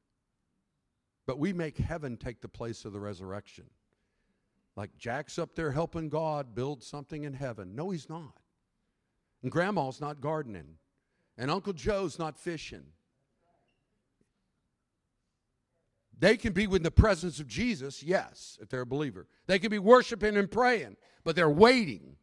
[1.27, 3.67] But we make heaven take the place of the resurrection.
[4.77, 7.75] Like Jack's up there helping God build something in heaven.
[7.75, 8.39] No, he's not.
[9.43, 10.79] And grandma's not gardening.
[11.37, 12.85] And Uncle Joe's not fishing.
[16.19, 19.27] They can be in the presence of Jesus, yes, if they're a believer.
[19.49, 22.17] They can be worshiping and praying, but they're waiting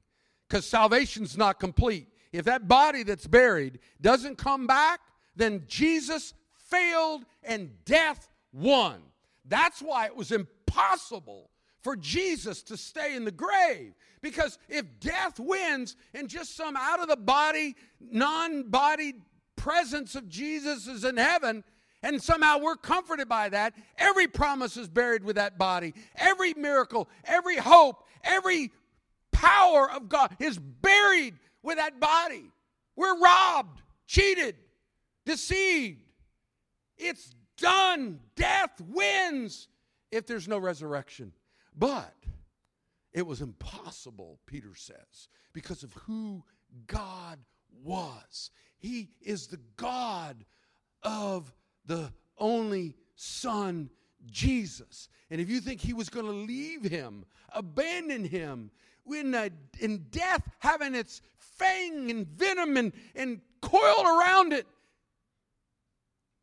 [0.48, 2.08] because salvation's not complete.
[2.32, 5.02] If that body that's buried doesn't come back,
[5.40, 6.34] then Jesus
[6.70, 9.02] failed and death won.
[9.46, 11.50] That's why it was impossible
[11.82, 13.94] for Jesus to stay in the grave.
[14.22, 19.14] Because if death wins and just some out of the body, non body
[19.56, 21.64] presence of Jesus is in heaven,
[22.04, 25.94] and somehow we're comforted by that, every promise is buried with that body.
[26.16, 28.72] Every miracle, every hope, every
[29.32, 32.52] power of God is buried with that body.
[32.96, 34.56] We're robbed, cheated,
[35.30, 36.02] deceived.
[36.98, 38.20] It's done.
[38.36, 39.68] Death wins
[40.12, 41.34] if there's no resurrection.
[41.78, 42.16] But
[43.14, 46.44] it was impossible, Peter says, because of who
[46.88, 47.38] God
[47.84, 48.50] was.
[48.80, 50.46] He is the God
[51.04, 51.54] of
[51.86, 53.90] the only Son,
[54.26, 55.10] Jesus.
[55.30, 58.72] And if you think he was going to leave him, abandon him,
[59.06, 64.66] in, uh, in death having its fang and venom and, and coiled around it,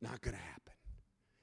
[0.01, 0.73] not going to happen.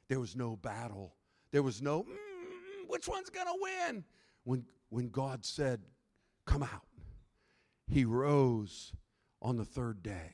[0.09, 1.15] There was no battle.
[1.51, 4.03] There was no, mm, which one's going to win?
[4.43, 5.81] When, when God said,
[6.45, 6.87] Come out,
[7.87, 8.91] he rose
[9.41, 10.33] on the third day.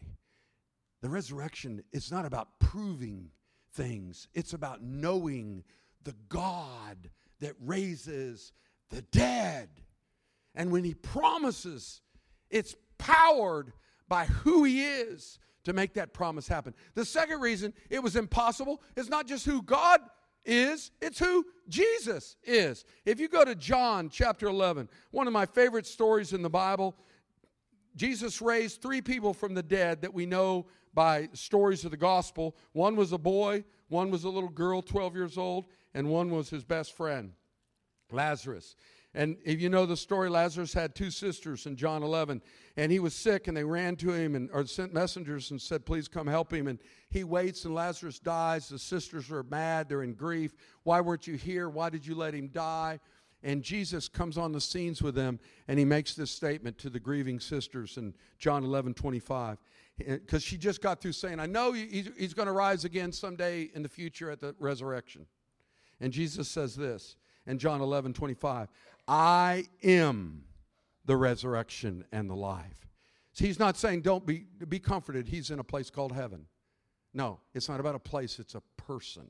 [1.02, 3.30] The resurrection is not about proving
[3.74, 5.64] things, it's about knowing
[6.04, 8.52] the God that raises
[8.90, 9.70] the dead.
[10.56, 12.02] And when he promises,
[12.50, 13.72] it's powered
[14.10, 16.74] by who he is to make that promise happen.
[16.96, 20.02] The second reason it was impossible is not just who God
[20.46, 22.86] is, it's who Jesus is.
[23.06, 26.96] If you go to John chapter 11, one of my favorite stories in the Bible,
[27.96, 32.56] Jesus raised three people from the dead that we know by stories of the gospel.
[32.72, 36.50] One was a boy, one was a little girl, 12 years old, and one was
[36.50, 37.34] his best friend,
[38.12, 38.76] Lazarus.
[39.20, 42.42] And if you know the story, Lazarus had two sisters in John 11,
[42.78, 45.86] and he was sick, and they ran to him and or sent messengers and said,
[45.86, 46.80] "Please come help him." And
[47.10, 48.70] he waits, and Lazarus dies.
[48.70, 50.54] The sisters are mad; they're in grief.
[50.84, 51.68] Why weren't you here?
[51.68, 53.02] Why did you let him die?
[53.44, 57.00] And Jesus comes on the scenes with them, and he makes this statement to the
[57.02, 59.58] grieving sisters in John 11, 25.
[59.98, 63.84] Because she just got through saying, I know he's, going to rise again someday in
[63.84, 65.26] the future at the resurrection.
[66.00, 68.70] And Jesus says this in John 11, 25
[69.10, 70.44] I am
[71.06, 72.88] the resurrection and the life.
[73.34, 75.28] So he's not saying don't be, be comforted.
[75.28, 76.46] He's in a place called heaven.
[77.12, 79.28] No, it's not about a place, it's a person.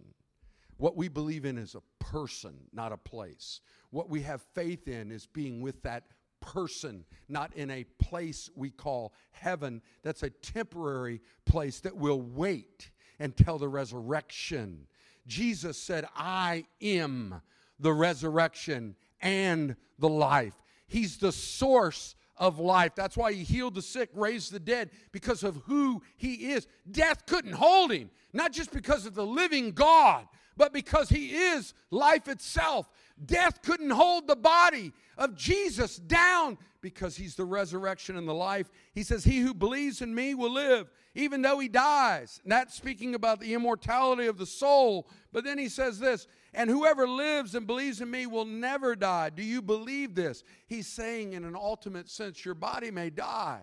[0.75, 3.61] What we believe in is a person, not a place.
[3.89, 6.03] What we have faith in is being with that
[6.41, 9.81] person, not in a place we call heaven.
[10.03, 14.87] That's a temporary place that will wait until the resurrection.
[15.25, 17.41] Jesus said, I am
[17.79, 20.53] the resurrection and the life.
[20.87, 22.95] He's the source of life.
[22.95, 26.67] That's why he healed the sick, raised the dead, because of who he is.
[26.89, 30.25] Death couldn't hold him, not just because of the living God,
[30.57, 32.89] but because he is life itself.
[33.25, 38.69] Death couldn't hold the body of Jesus down because he's the resurrection and the life.
[38.93, 42.39] He says, He who believes in me will live, even though he dies.
[42.43, 45.09] And that's speaking about the immortality of the soul.
[45.31, 49.29] But then he says this, and whoever lives and believes in me will never die.
[49.29, 50.43] Do you believe this?
[50.67, 53.61] He's saying, in an ultimate sense, your body may die.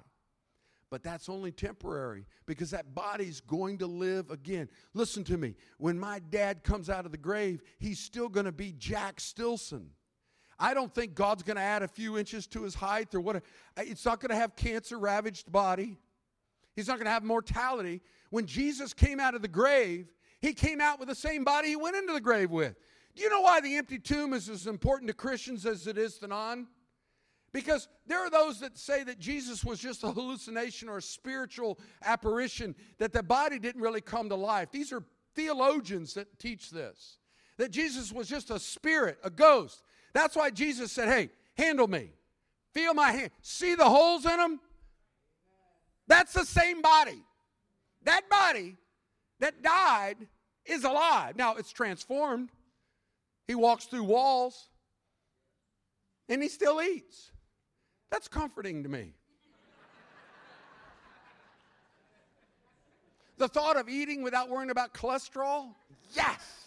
[0.88, 4.68] But that's only temporary because that body's going to live again.
[4.94, 5.56] Listen to me.
[5.78, 9.90] When my dad comes out of the grave, he's still going to be Jack Stilson.
[10.58, 13.42] I don't think God's going to add a few inches to his height or what.
[13.76, 15.98] It's not going to have cancer ravaged body.
[16.76, 18.00] He's not going to have mortality.
[18.30, 20.06] When Jesus came out of the grave,
[20.46, 22.76] he came out with the same body he went into the grave with.
[23.16, 26.18] Do you know why the empty tomb is as important to Christians as it is
[26.18, 26.68] to non?
[27.52, 31.80] Because there are those that say that Jesus was just a hallucination or a spiritual
[32.04, 34.70] apparition, that the body didn't really come to life.
[34.70, 35.02] These are
[35.34, 37.18] theologians that teach this.
[37.56, 39.82] That Jesus was just a spirit, a ghost.
[40.12, 42.10] That's why Jesus said, Hey, handle me.
[42.72, 43.30] Feel my hand.
[43.42, 44.60] See the holes in them?
[46.06, 47.20] That's the same body.
[48.04, 48.76] That body
[49.40, 50.28] that died
[50.68, 51.36] is alive.
[51.36, 52.50] Now it's transformed.
[53.46, 54.68] He walks through walls
[56.28, 57.30] and he still eats.
[58.10, 59.12] That's comforting to me.
[63.38, 65.74] the thought of eating without worrying about cholesterol?
[66.14, 66.66] Yes.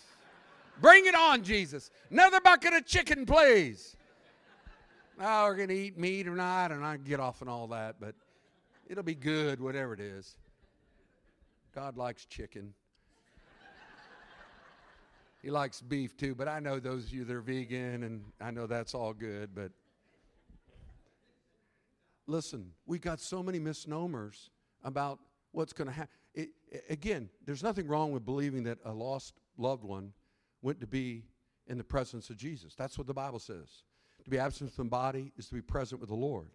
[0.82, 1.90] Bring it on, Jesus.
[2.10, 3.96] Another bucket of chicken, please.
[5.20, 7.96] Oh, we're going to eat meat or not, and I get off and all that,
[8.00, 8.16] but
[8.88, 10.38] it'll be good, whatever it is.
[11.76, 12.74] God likes chicken.
[15.42, 18.52] He likes beef too, but I know those of you that are vegan, and I
[18.52, 19.72] know that's all good, but
[22.28, 24.50] listen, we got so many misnomers
[24.84, 25.20] about
[25.52, 26.14] what's going to happen.
[26.90, 30.14] Again, there's nothing wrong with believing that a lost loved one
[30.62, 31.24] went to be
[31.68, 32.76] in the presence of Jesus.
[32.76, 33.84] That's what the Bible says.
[34.24, 36.50] To be absent from the body is to be present with the Lord.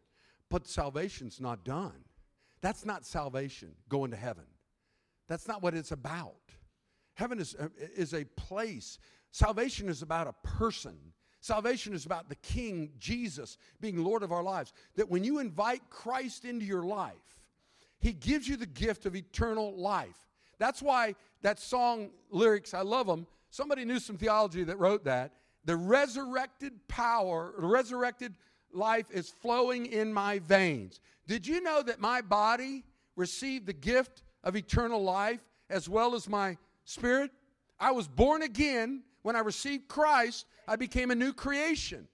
[0.50, 2.04] But salvation's not done.
[2.60, 4.44] That's not salvation, going to heaven.
[5.26, 6.36] That's not what it's about.
[7.14, 8.98] Heaven is, uh, is a place.
[9.30, 10.96] Salvation is about a person.
[11.40, 14.72] Salvation is about the King, Jesus, being Lord of our lives.
[14.96, 17.38] That when you invite Christ into your life,
[18.00, 20.28] He gives you the gift of eternal life.
[20.58, 23.26] That's why that song lyrics, I love them.
[23.50, 25.32] Somebody knew some theology that wrote that.
[25.64, 28.36] The resurrected power, the resurrected
[28.72, 31.00] life is flowing in my veins.
[31.26, 32.84] Did you know that my body
[33.16, 37.30] received the gift of eternal life as well as my spirit?
[37.78, 42.08] I was born again when I received Christ, I became a new creation.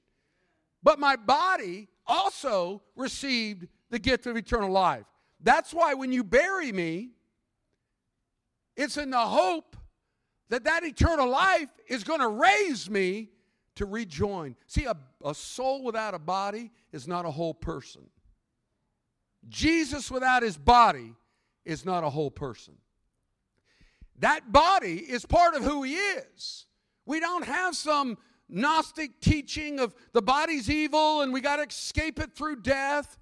[0.82, 5.04] But my body also received the gift of eternal life.
[5.40, 7.10] That's why when you bury me,
[8.76, 9.76] it's in the hope
[10.48, 13.30] that that eternal life is going to raise me
[13.76, 14.56] to rejoin.
[14.66, 18.02] See, a, a soul without a body is not a whole person.
[19.48, 21.14] Jesus without his body
[21.64, 22.74] is not a whole person.
[24.20, 26.66] That body is part of who he is.
[27.06, 32.18] We don't have some Gnostic teaching of the body's evil and we got to escape
[32.18, 33.18] it through death.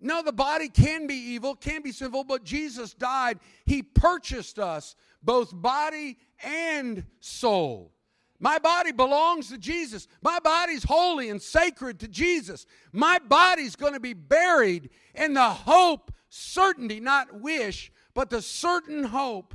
[0.00, 3.38] No, the body can be evil, can be sinful, but Jesus died.
[3.64, 7.92] He purchased us, both body and soul.
[8.40, 10.08] My body belongs to Jesus.
[10.20, 12.66] My body's holy and sacred to Jesus.
[12.92, 19.04] My body's going to be buried in the hope, certainty, not wish, but the certain
[19.04, 19.54] hope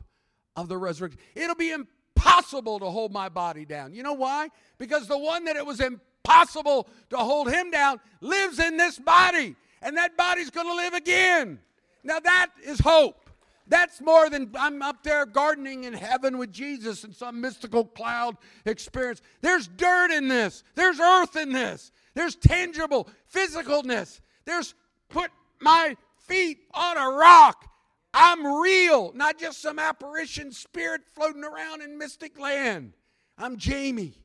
[0.63, 1.19] of the resurrection.
[1.35, 3.93] It'll be impossible to hold my body down.
[3.93, 4.49] You know why?
[4.77, 9.55] Because the one that it was impossible to hold him down, lives in this body.
[9.81, 11.59] And that body's going to live again.
[12.03, 13.29] Now that is hope.
[13.67, 18.35] That's more than I'm up there gardening in heaven with Jesus in some mystical cloud
[18.65, 19.21] experience.
[19.41, 24.21] There's dirt in this, there's earth in this, there's tangible physicalness.
[24.45, 24.73] There's
[25.09, 25.29] put
[25.61, 27.68] my feet on a rock.
[28.13, 32.93] I'm real, not just some apparition spirit floating around in mystic land.
[33.37, 34.15] I'm Jamie,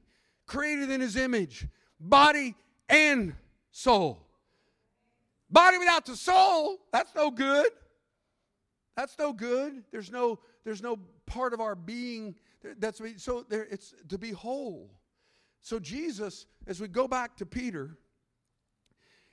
[0.46, 1.68] created in his image,
[2.00, 2.54] body
[2.88, 3.34] and
[3.70, 4.26] soul.
[5.50, 7.68] Body without the soul, that's no good.
[8.96, 9.84] That's no good.
[9.90, 12.36] There's no there's no part of our being
[12.78, 14.90] that's so there it's to be whole.
[15.60, 17.96] So Jesus, as we go back to Peter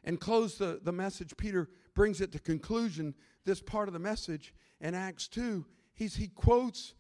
[0.04, 3.14] and close the, the message, Peter brings it to conclusion,
[3.46, 5.66] this part of the message in Acts 2.
[5.94, 6.94] He's, he quotes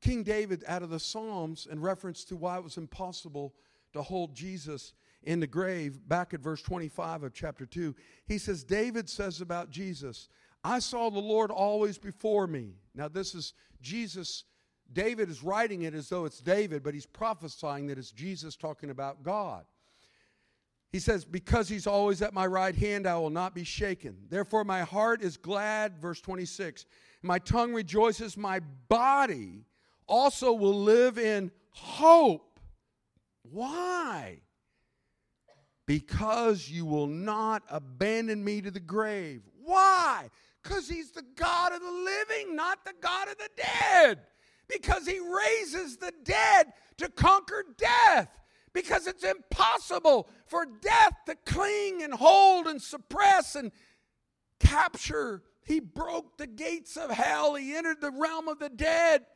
[0.00, 3.54] King David out of the Psalms in reference to why it was impossible
[3.92, 4.92] to hold Jesus
[5.22, 7.94] in the grave back at verse 25 of chapter 2.
[8.26, 10.28] He says, David says about Jesus,
[10.62, 12.74] I saw the Lord always before me.
[12.94, 14.44] Now, this is Jesus.
[14.92, 18.90] David is writing it as though it's David, but he's prophesying that it's Jesus talking
[18.90, 19.64] about God.
[20.90, 24.16] He says, Because he's always at my right hand, I will not be shaken.
[24.28, 26.86] Therefore, my heart is glad, verse 26.
[27.22, 29.64] My tongue rejoices, my body
[30.06, 32.60] also will live in hope.
[33.42, 34.40] Why?
[35.86, 39.42] Because you will not abandon me to the grave.
[39.64, 40.28] Why?
[40.62, 44.20] Because he's the God of the living, not the God of the dead.
[44.68, 48.28] Because he raises the dead to conquer death
[48.72, 53.72] because it's impossible for death to cling and hold and suppress and
[54.60, 55.42] capture.
[55.64, 59.26] He broke the gates of hell, he entered the realm of the dead,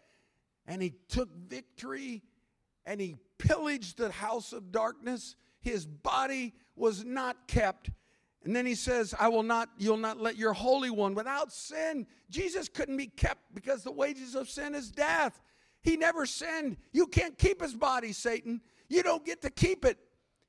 [0.66, 2.22] and he took victory
[2.84, 5.36] and he pillaged the house of darkness.
[5.60, 7.90] His body was not kept.
[8.44, 12.06] And then he says, I will not, you'll not let your Holy One without sin.
[12.28, 15.40] Jesus couldn't be kept because the wages of sin is death.
[15.82, 16.76] He never sinned.
[16.92, 18.60] You can't keep his body, Satan.
[18.92, 19.96] You don't get to keep it.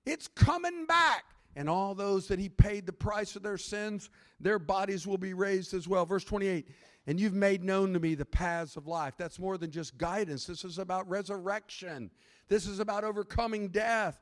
[0.06, 1.24] It's coming back.
[1.56, 4.10] And all those that he paid the price of their sins,
[4.42, 6.06] their bodies will be raised as well.
[6.06, 6.68] Verse 28
[7.08, 9.14] And you've made known to me the paths of life.
[9.18, 10.46] That's more than just guidance.
[10.46, 12.12] This is about resurrection,
[12.50, 14.20] this is about overcoming death.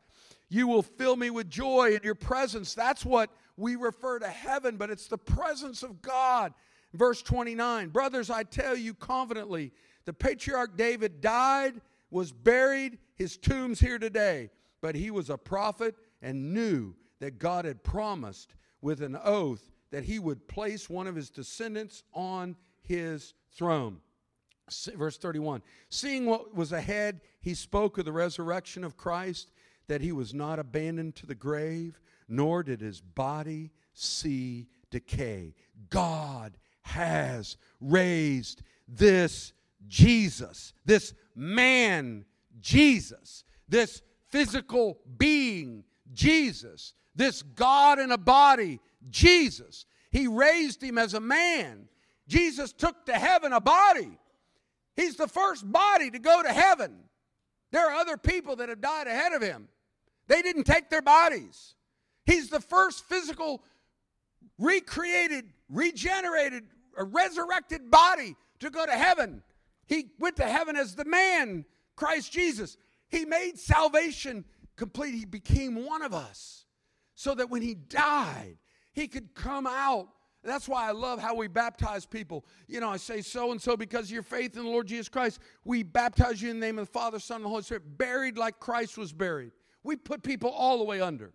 [0.50, 2.76] You will fill me with joy in your presence.
[2.76, 6.54] That's what we refer to heaven, but it's the presence of God.
[6.94, 9.72] Verse 29 Brothers, I tell you confidently,
[10.06, 14.50] the patriarch David died, was buried, his tomb's here today.
[14.82, 20.04] But he was a prophet and knew that God had promised with an oath that
[20.04, 24.00] he would place one of his descendants on his throne.
[24.96, 29.52] Verse 31 Seeing what was ahead, he spoke of the resurrection of Christ,
[29.88, 35.54] that he was not abandoned to the grave, nor did his body see decay.
[35.90, 39.54] God has raised this
[39.88, 42.26] Jesus, this man
[42.60, 45.84] Jesus, this physical being,
[46.14, 48.80] Jesus, this God in a body,
[49.10, 49.86] Jesus.
[50.12, 51.88] He raised him as a man.
[52.28, 54.18] Jesus took to heaven a body.
[54.96, 56.96] He's the first body to go to heaven.
[57.72, 59.70] There are other people that have died ahead of him.
[60.28, 61.76] They didn't take their bodies.
[62.26, 63.64] He's the first physical,
[64.58, 66.64] recreated, regenerated,
[67.00, 69.44] uh, resurrected body to go to heaven.
[69.88, 71.66] He went to heaven as the man
[72.02, 72.78] Christ Jesus.
[73.10, 74.44] He made salvation
[74.76, 75.14] complete.
[75.14, 76.66] He became one of us
[77.14, 78.58] so that when he died,
[78.92, 80.08] he could come out.
[80.44, 82.44] That's why I love how we baptize people.
[82.68, 85.10] You know, I say so and so because of your faith in the Lord Jesus
[85.10, 85.42] Christ.
[85.64, 88.36] We baptize you in the name of the Father, Son, and the Holy Spirit, buried
[88.36, 89.52] like Christ was buried.
[89.84, 91.34] We put people all the way under.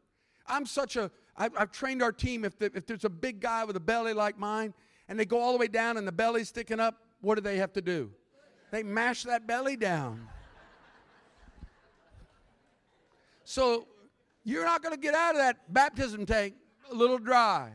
[0.48, 2.44] I'm such a, I've, I've trained our team.
[2.44, 4.74] If, the, if there's a big guy with a belly like mine
[5.06, 7.58] and they go all the way down and the belly's sticking up, what do they
[7.58, 8.10] have to do?
[8.72, 10.26] They mash that belly down.
[13.46, 13.86] So
[14.42, 16.54] you're not going to get out of that baptism tank
[16.90, 17.70] a little dry.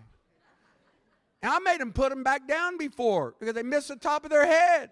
[1.42, 4.30] And I made them put them back down before because they missed the top of
[4.30, 4.90] their head.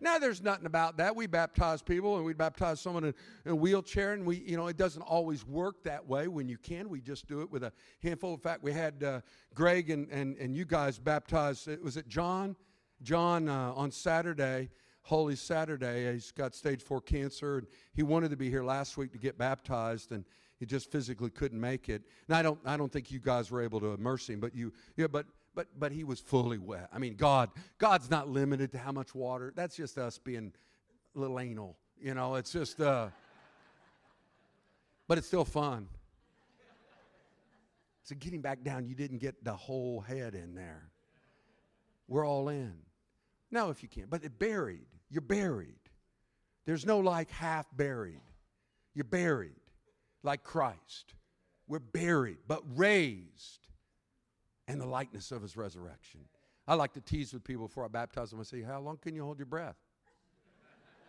[0.00, 1.14] Now there's nothing about that.
[1.14, 4.68] We baptize people and we baptize someone in, in, a wheelchair, and we, you know,
[4.68, 6.88] it doesn't always work that way when you can.
[6.88, 8.32] We just do it with a handful.
[8.32, 9.20] In fact, we had uh,
[9.54, 11.68] Greg and, and, and you guys baptized.
[11.82, 12.56] Was it John?
[13.02, 14.70] John uh, on Saturday
[15.02, 16.12] Holy Saturday.
[16.12, 19.38] He's got stage four cancer, and he wanted to be here last week to get
[19.38, 20.24] baptized, and
[20.58, 22.02] he just physically couldn't make it.
[22.26, 24.72] And I don't, I don't think you guys were able to immerse him, but you,
[24.96, 26.88] yeah, but but but he was fully wet.
[26.92, 29.52] I mean, God, God's not limited to how much water.
[29.56, 30.52] That's just us being
[31.16, 32.36] a little anal, you know.
[32.36, 33.08] It's just, uh,
[35.06, 35.88] but it's still fun.
[38.04, 40.88] So getting back down, you didn't get the whole head in there.
[42.06, 42.74] We're all in.
[43.50, 44.10] No, if you can't.
[44.10, 44.86] But buried.
[45.10, 45.74] You're buried.
[46.66, 48.20] There's no like half buried.
[48.94, 49.52] You're buried
[50.22, 51.14] like Christ.
[51.66, 53.68] We're buried, but raised
[54.66, 56.20] in the likeness of his resurrection.
[56.66, 58.40] I like to tease with people before I baptize them.
[58.40, 59.76] I say, How long can you hold your breath?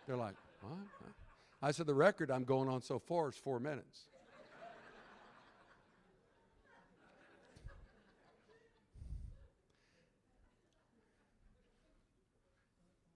[0.06, 0.78] They're like, What?
[1.62, 4.06] I said, The record I'm going on so far is four minutes.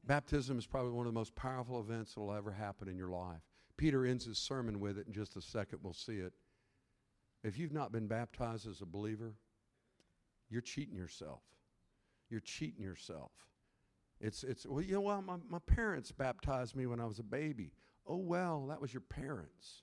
[0.06, 3.08] Baptism is probably one of the most powerful events that will ever happen in your
[3.08, 3.40] life.
[3.76, 5.78] Peter ends his sermon with it in just a second.
[5.82, 6.32] We'll see it.
[7.42, 9.34] If you've not been baptized as a believer,
[10.48, 11.40] you're cheating yourself.
[12.30, 13.32] You're cheating yourself.
[14.20, 15.24] It's, it's well, you know what?
[15.24, 17.72] My, my parents baptized me when I was a baby.
[18.06, 19.82] Oh, well, that was your parents.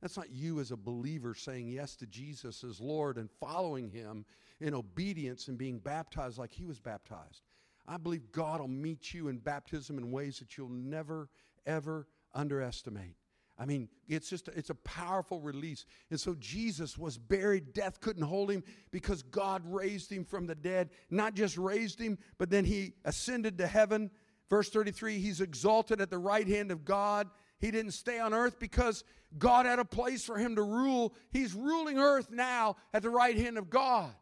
[0.00, 4.24] That's not you as a believer saying yes to Jesus as Lord and following Him
[4.60, 7.42] in obedience and being baptized like He was baptized.
[7.86, 11.28] I believe God will meet you in baptism in ways that you'll never,
[11.66, 13.16] ever underestimate.
[13.58, 15.84] I mean, it's just it's a powerful release.
[16.10, 20.54] And so Jesus was buried, death couldn't hold him because God raised him from the
[20.54, 20.90] dead.
[21.10, 24.10] Not just raised him, but then he ascended to heaven.
[24.48, 27.28] Verse 33, he's exalted at the right hand of God.
[27.58, 29.04] He didn't stay on earth because
[29.38, 31.14] God had a place for him to rule.
[31.30, 34.12] He's ruling earth now at the right hand of God.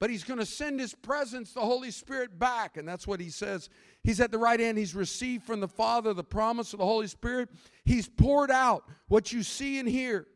[0.00, 2.76] But he's going to send his presence, the Holy Spirit, back.
[2.76, 3.68] And that's what he says.
[4.04, 4.78] He's at the right hand.
[4.78, 7.48] He's received from the Father the promise of the Holy Spirit.
[7.84, 10.26] He's poured out what you see and hear.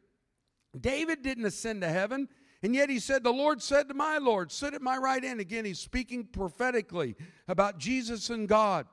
[0.79, 2.29] David didn't ascend to heaven.
[2.63, 5.41] And yet he said, The Lord said to my Lord, Sit at my right hand.
[5.41, 7.17] Again, he's speaking prophetically
[7.49, 8.87] about Jesus and God.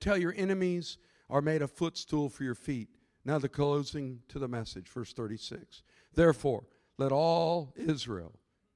[0.00, 0.96] Tell your enemies
[1.28, 2.88] are made a footstool for your feet.
[3.26, 5.82] Now, the closing to the message, verse 36.
[6.14, 6.64] Therefore,
[6.98, 8.32] let all Israel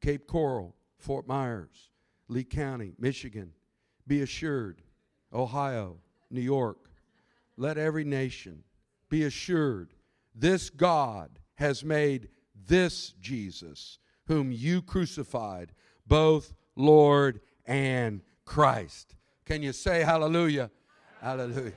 [0.07, 1.91] Cape Coral, Fort Myers,
[2.29, 3.51] Lee County, Michigan,
[4.07, 4.81] be assured,
[5.33, 5.97] Ohio,
[6.31, 6.91] New York,
[7.57, 8.63] let every nation
[9.09, 9.95] be assured
[10.33, 12.29] this God has made
[12.69, 13.99] this Jesus,
[14.29, 15.73] whom you crucified,
[16.07, 19.17] both Lord and Christ.
[19.45, 20.71] Can you say hallelujah?
[21.21, 21.73] Hallelujah.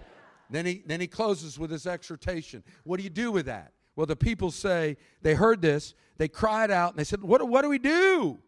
[0.51, 2.63] Then he, then he closes with this exhortation.
[2.83, 3.73] What do you do with that?
[3.99, 7.63] Well, the people say they heard this, they cried out, and they said, What, what
[7.63, 8.39] do we do?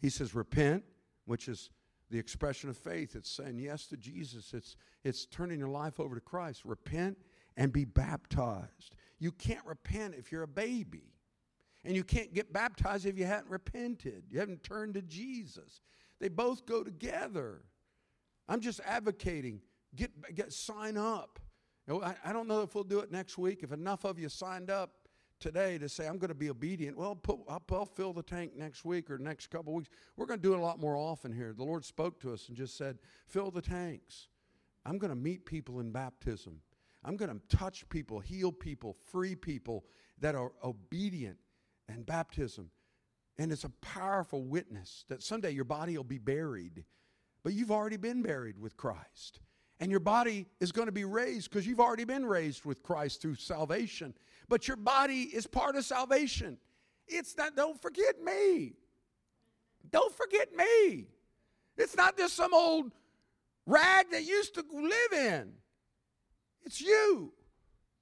[0.00, 0.82] He says, Repent,
[1.26, 1.68] which is
[2.08, 3.14] the expression of faith.
[3.14, 6.62] It's saying yes to Jesus, it's, it's turning your life over to Christ.
[6.64, 7.18] Repent
[7.58, 8.94] and be baptized.
[9.18, 11.12] You can't repent if you're a baby.
[11.84, 14.22] And you can't get baptized if you haven't repented.
[14.30, 15.82] You haven't turned to Jesus.
[16.18, 17.60] They both go together.
[18.48, 19.60] I'm just advocating
[19.94, 21.38] get, get sign up.
[21.88, 23.62] Oh, I, I don't know if we'll do it next week.
[23.62, 24.90] If enough of you signed up
[25.40, 28.52] today to say, I'm going to be obedient, well, put, I'll, I'll, fill the tank
[28.56, 29.88] next week or next couple weeks.
[30.16, 31.54] We're going to do it a lot more often here.
[31.56, 34.28] The Lord spoke to us and just said, fill the tanks.
[34.84, 36.60] I'm going to meet people in baptism.
[37.04, 39.84] I'm going to touch people, heal people, free people
[40.20, 41.38] that are obedient
[41.88, 42.70] in baptism.
[43.38, 46.84] And it's a powerful witness that someday your body will be buried,
[47.44, 49.40] but you've already been buried with Christ.
[49.80, 53.22] And your body is going to be raised because you've already been raised with Christ
[53.22, 54.14] through salvation.
[54.48, 56.58] But your body is part of salvation.
[57.06, 58.74] It's not, don't forget me.
[59.90, 61.06] Don't forget me.
[61.76, 62.92] It's not just some old
[63.66, 65.52] rag that used to live in.
[66.64, 67.32] It's you.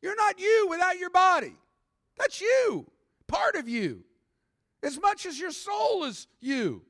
[0.01, 1.55] You're not you without your body.
[2.16, 2.87] That's you,
[3.27, 4.03] part of you,
[4.83, 6.83] as much as your soul is you.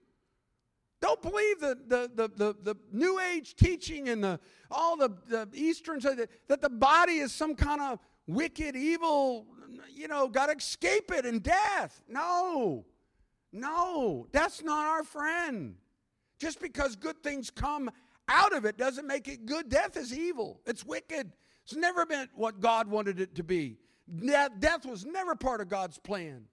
[1.00, 4.40] Don't believe the, the, the, the, the New Age teaching and the,
[4.70, 9.46] all the, the Eastern, that the body is some kind of wicked, evil,
[9.94, 12.02] you know, got to escape it in death.
[12.08, 12.86] No,
[13.52, 15.76] no, that's not our friend.
[16.38, 17.90] Just because good things come
[18.28, 19.68] out of it doesn't make it good.
[19.68, 21.32] Death is evil, it's wicked.
[21.64, 23.78] It's never been what God wanted it to be.
[24.60, 26.44] Death was never part of God's plan.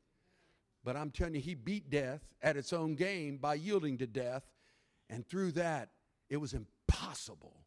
[0.83, 4.43] But I'm telling you, he beat death at its own game by yielding to death.
[5.09, 5.89] And through that,
[6.29, 7.65] it was impossible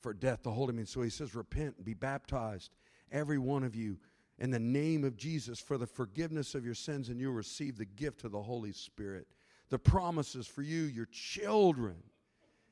[0.00, 0.78] for death to hold him.
[0.78, 2.70] And so he says, Repent and be baptized,
[3.12, 3.98] every one of you,
[4.38, 7.84] in the name of Jesus for the forgiveness of your sins, and you'll receive the
[7.84, 9.26] gift of the Holy Spirit.
[9.68, 11.96] The promises for you, your children,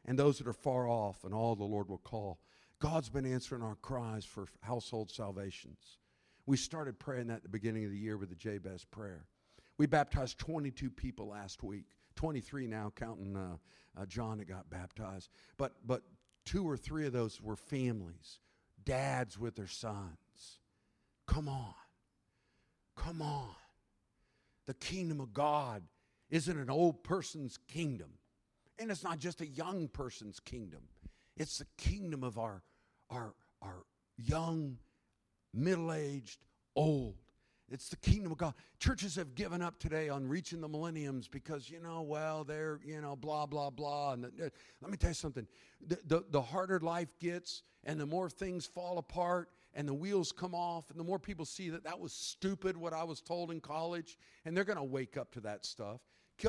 [0.07, 2.41] and those that are far off, and all the Lord will call.
[2.81, 5.99] God's been answering our cries for household salvations.
[6.47, 9.27] We started praying that at the beginning of the year with the Jabez prayer.
[9.79, 11.85] We baptized 22 people last week,
[12.17, 13.57] 23 now, counting uh,
[14.01, 15.31] uh, John that got baptized.
[15.57, 16.03] But, but
[16.45, 18.41] two or three of those were families,
[18.85, 20.59] dads with their sons.
[21.27, 21.75] Come on.
[22.97, 23.55] Come on.
[24.67, 25.83] the kingdom of God
[26.31, 28.11] isn't an old person's kingdom.
[28.79, 30.81] And it's not just a young person's kingdom.
[31.37, 32.63] It's the kingdom of our,
[33.11, 33.85] our, our
[34.17, 34.79] young,
[35.55, 36.41] middle aged,
[36.75, 37.15] old.
[37.71, 38.55] It's the kingdom of God.
[38.79, 43.01] Churches have given up today on reaching the millenniums because, you know, well, they're, you
[43.01, 44.13] know, blah, blah, blah.
[44.13, 44.51] And the,
[44.81, 45.47] let me tell you something.
[45.87, 50.33] The, the, the harder life gets and the more things fall apart and the wheels
[50.33, 53.51] come off and the more people see that that was stupid what I was told
[53.51, 56.01] in college and they're going to wake up to that stuff.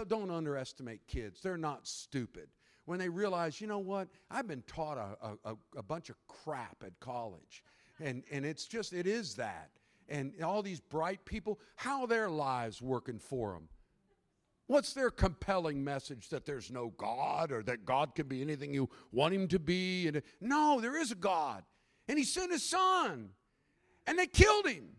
[0.08, 1.42] Don't underestimate kids.
[1.42, 2.48] They're not stupid.
[2.86, 6.78] When they realize, you know what, I've been taught a, a, a bunch of crap
[6.86, 7.64] at college.
[8.00, 9.70] And, and it's just, it is that
[10.10, 13.70] and all these bright people, how their lives working for them?
[14.68, 18.90] What's their compelling message that there's no God or that God can be anything you
[19.12, 20.08] want him to be?
[20.08, 21.64] And no, there is a God.
[22.08, 23.30] And he sent his son.
[24.06, 24.90] And they killed him.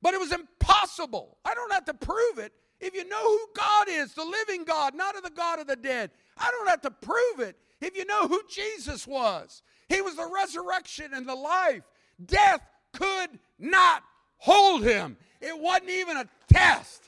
[0.00, 1.38] But it was impossible.
[1.44, 2.52] I don't have to prove it.
[2.80, 5.74] If you know who God is, the living God, not of the God of the
[5.74, 7.56] dead, I don't have to prove it.
[7.80, 11.82] If you know who Jesus was, he was the resurrection and the life.
[12.24, 12.60] Death
[12.98, 14.02] could not
[14.38, 15.16] hold him.
[15.40, 17.04] It wasn't even a test.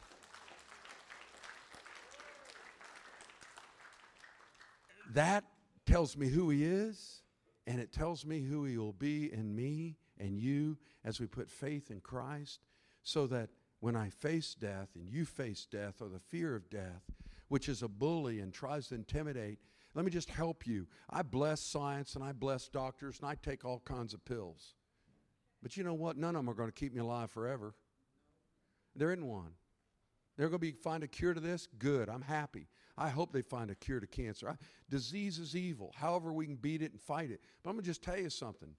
[5.13, 5.45] That
[5.87, 7.23] tells me who he is,
[7.67, 11.51] and it tells me who he will be in me and you as we put
[11.51, 12.61] faith in Christ,
[13.03, 17.03] so that when I face death and you face death or the fear of death,
[17.49, 19.59] which is a bully and tries to intimidate,
[19.95, 20.87] let me just help you.
[21.09, 24.75] I bless science and I bless doctors and I take all kinds of pills.
[25.63, 26.17] But you know what?
[26.17, 27.75] None of them are going to keep me alive forever.
[28.97, 29.53] There isn't one.
[30.37, 31.69] They're going to be find a cure to this.
[31.79, 32.09] Good.
[32.09, 32.69] I'm happy.
[32.97, 34.49] I hope they find a cure to cancer.
[34.49, 34.55] I,
[34.89, 35.93] disease is evil.
[35.97, 37.41] However, we can beat it and fight it.
[37.63, 38.71] But I'm going to just tell you something.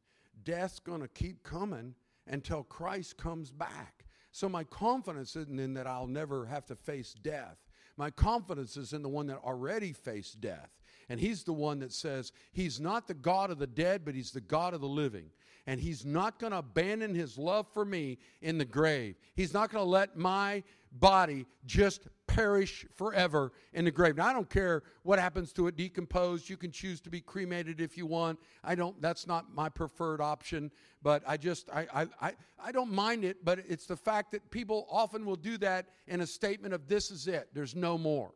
[0.44, 1.96] Death's going to keep coming
[2.28, 4.06] until Christ comes back.
[4.32, 7.58] So my confidence isn't in that I'll never have to face death.
[7.98, 10.70] My confidence is in the one that already faced death.
[11.10, 14.32] And he's the one that says he's not the God of the dead, but he's
[14.32, 15.30] the God of the living
[15.68, 19.16] and He's not going to abandon His love for me in the grave.
[19.36, 24.18] He's not going to let my body just perish forever in the grave.
[24.18, 26.50] Now, I don't care what happens to it, decomposed.
[26.50, 28.40] You can choose to be cremated if you want.
[28.64, 33.24] I don't, that's not my preferred option, but I just, I, I, I, don't mind
[33.26, 36.88] it, but it's the fact that people often will do that in a statement of
[36.88, 38.32] this is it, there's no more.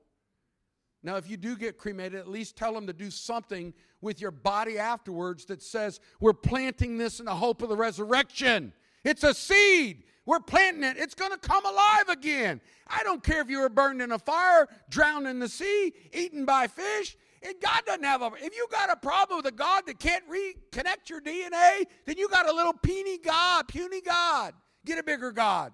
[1.06, 4.32] Now, if you do get cremated, at least tell them to do something with your
[4.32, 8.74] body afterwards that says, We're planting this in the hope of the resurrection.
[9.04, 10.06] It's a seed.
[10.26, 10.98] We're planting it.
[10.98, 12.60] It's going to come alive again.
[12.88, 16.44] I don't care if you were burned in a fire, drowned in the sea, eaten
[16.44, 17.16] by fish.
[17.44, 18.32] And God doesn't have a.
[18.42, 22.28] If you got a problem with a God that can't reconnect your DNA, then you
[22.30, 24.56] got a little puny God, puny God.
[24.84, 25.72] Get a bigger God.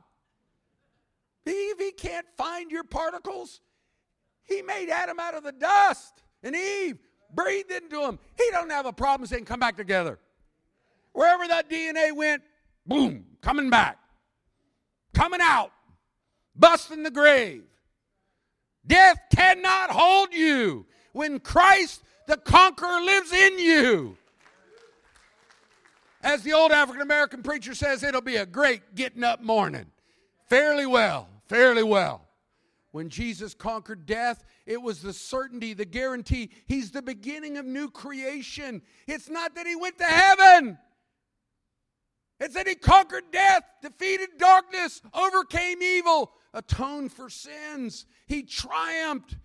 [1.46, 3.62] If he can't find your particles,
[4.52, 6.98] he made Adam out of the dust and Eve
[7.34, 8.20] breathed into him.
[8.38, 10.20] He don't have a problem saying, come back together.
[11.14, 12.44] Wherever that DNA went,
[12.86, 13.98] boom, coming back,
[15.14, 15.72] coming out,
[16.56, 17.64] busting the grave.
[18.86, 24.18] Death cannot hold you when Christ the conqueror lives in you.
[26.24, 29.88] As the old African American preacher says, it'll be a great getting up morning.
[30.48, 32.28] Fairly well, fairly well.
[32.92, 36.52] When Jesus conquered death, it was the certainty, the guarantee.
[36.66, 38.82] He's the beginning of new creation.
[39.08, 40.78] It's not that he went to heaven,
[42.40, 48.06] it's that he conquered death, defeated darkness, overcame evil, atoned for sins.
[48.26, 49.38] He triumphed,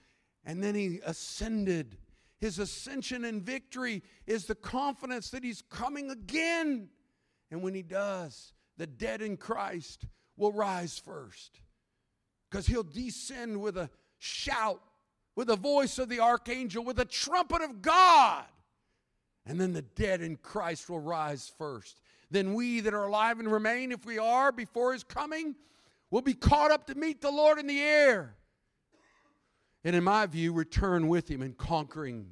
[0.44, 1.98] and then he ascended.
[2.38, 6.88] His ascension and victory is the confidence that he's coming again.
[7.50, 11.60] And when he does, the dead in Christ will rise first
[12.56, 14.80] because he'll descend with a shout,
[15.34, 18.46] with the voice of the archangel, with the trumpet of God.
[19.44, 22.00] And then the dead in Christ will rise first.
[22.30, 25.54] Then we that are alive and remain, if we are before his coming,
[26.10, 28.36] will be caught up to meet the Lord in the air.
[29.84, 32.26] And in my view, return with him in conquering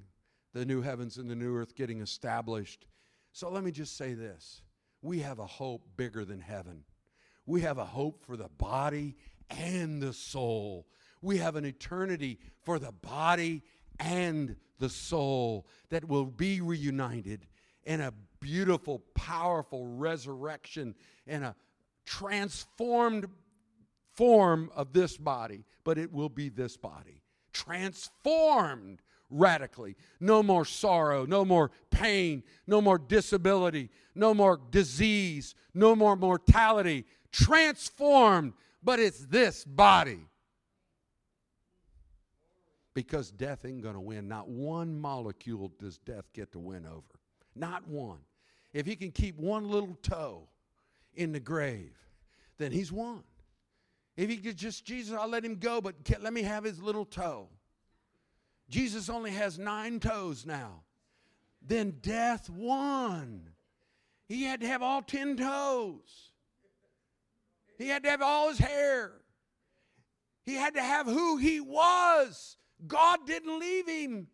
[0.54, 2.86] the new heavens and the new earth getting established.
[3.32, 4.62] So let me just say this
[5.02, 6.84] we have a hope bigger than heaven.
[7.44, 9.16] We have a hope for the body
[9.50, 10.86] and the soul.
[11.22, 13.62] We have an eternity for the body
[13.98, 17.46] and the soul that will be reunited
[17.84, 20.94] in a beautiful, powerful resurrection
[21.26, 21.54] and a
[22.04, 23.26] transformed
[24.14, 27.22] form of this body, but it will be this body.
[27.52, 29.96] Transformed radically.
[30.20, 37.04] No more sorrow, no more pain, no more disability, no more disease, no more mortality.
[37.32, 38.52] Transformed
[38.84, 40.20] but it's this body.
[42.94, 44.28] because death ain't going to win.
[44.28, 47.02] Not one molecule does death get to win over.
[47.54, 48.20] Not one.
[48.72, 50.48] If he can keep one little toe
[51.14, 51.96] in the grave,
[52.58, 53.22] then he's won.
[54.16, 57.04] If he could just, Jesus, I'll let him go, but let me have his little
[57.04, 57.48] toe.
[58.70, 60.82] Jesus only has nine toes now.
[61.60, 63.50] Then death won.
[64.26, 66.30] He had to have all ten toes.
[67.78, 69.12] He had to have all his hair.
[70.44, 72.56] He had to have who he was.
[72.86, 74.28] God didn't leave him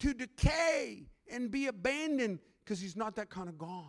[0.00, 3.84] to decay and be abandoned because he's not that kind of God.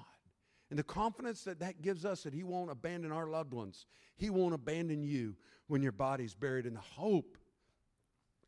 [0.70, 3.86] And the confidence that that gives us that he won't abandon our loved ones,
[4.16, 5.36] he won't abandon you
[5.68, 7.38] when your body's buried in the hope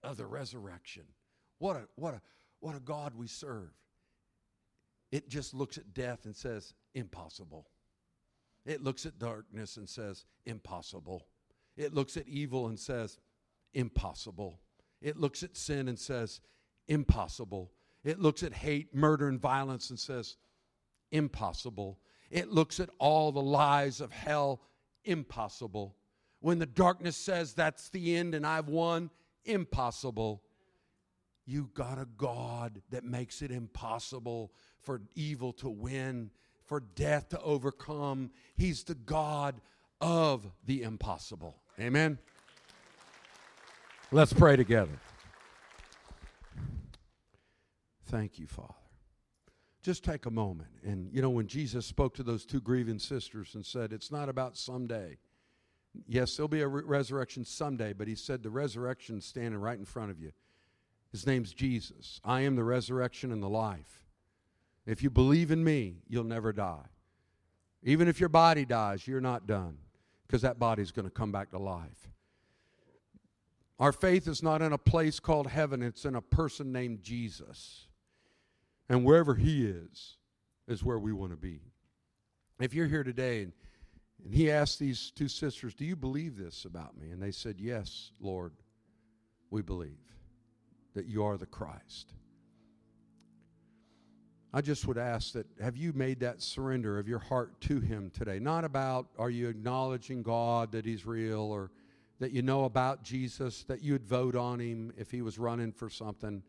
[0.04, 1.04] of the resurrection.
[1.60, 2.22] What a, what a,
[2.60, 3.72] what a God we serve.
[5.12, 7.68] It just looks at death and says, impossible.
[8.68, 11.26] It looks at darkness and says, impossible.
[11.78, 13.18] It looks at evil and says,
[13.74, 14.60] impossible.
[15.02, 16.42] It looks at sin and says,
[16.90, 17.72] impossible.
[18.04, 20.36] It looks at hate, murder, and violence and says,
[21.12, 22.00] impossible.
[22.30, 24.62] It looks at all the lies of hell,
[25.06, 25.96] impossible.
[26.42, 29.12] When the darkness says that's the end and I've won,
[29.46, 30.44] impossible.
[31.46, 34.52] You got a God that makes it impossible
[34.82, 36.32] for evil to win,
[36.68, 38.30] for death to overcome.
[38.56, 39.56] He's the God
[40.00, 41.56] of the impossible.
[41.80, 42.20] Amen.
[44.12, 45.00] Let's pray together.
[48.06, 48.74] Thank you, Father.
[49.82, 50.70] Just take a moment.
[50.84, 54.30] And you know, when Jesus spoke to those two grieving sisters and said, It's not
[54.30, 55.18] about someday.
[56.08, 59.86] Yes, there'll be a re- resurrection someday, but he said the resurrection standing right in
[59.86, 60.32] front of you.
[61.12, 62.20] His name's Jesus.
[62.24, 64.07] I am the resurrection and the life.
[64.88, 66.86] If you believe in me, you'll never die.
[67.84, 69.78] Even if your body dies, you're not done
[70.26, 72.10] because that body's going to come back to life.
[73.80, 77.88] Our faith is not in a place called heaven, it's in a person named Jesus.
[78.90, 80.18] And wherever he is,
[80.68, 81.62] is where we want to be.
[82.60, 83.54] If you're here today and,
[84.24, 87.12] and he asked these two sisters, Do you believe this about me?
[87.12, 88.54] And they said, Yes, Lord,
[89.50, 89.92] we believe
[90.96, 92.14] that you are the Christ.
[94.58, 98.10] I just would ask that have you made that surrender of your heart to Him
[98.10, 98.40] today?
[98.40, 101.70] Not about are you acknowledging God that He's real or
[102.18, 105.92] that you know about Jesus, that you'd vote on Him if He was running for
[105.92, 106.42] something.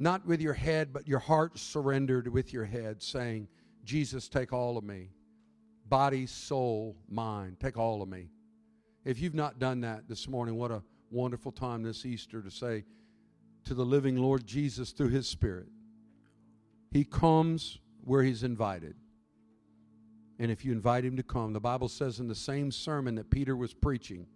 [0.00, 3.46] Not with your head, but your heart surrendered with your head, saying,
[3.84, 5.10] Jesus, take all of me.
[5.86, 8.26] Body, soul, mind, take all of me.
[9.04, 10.82] If you've not done that this morning, what a
[11.12, 12.82] wonderful time this Easter to say
[13.66, 15.68] to the living Lord Jesus through His Spirit,
[16.94, 18.94] he comes where he's invited.
[20.38, 23.30] And if you invite him to come, the Bible says in the same sermon that
[23.30, 24.26] Peter was preaching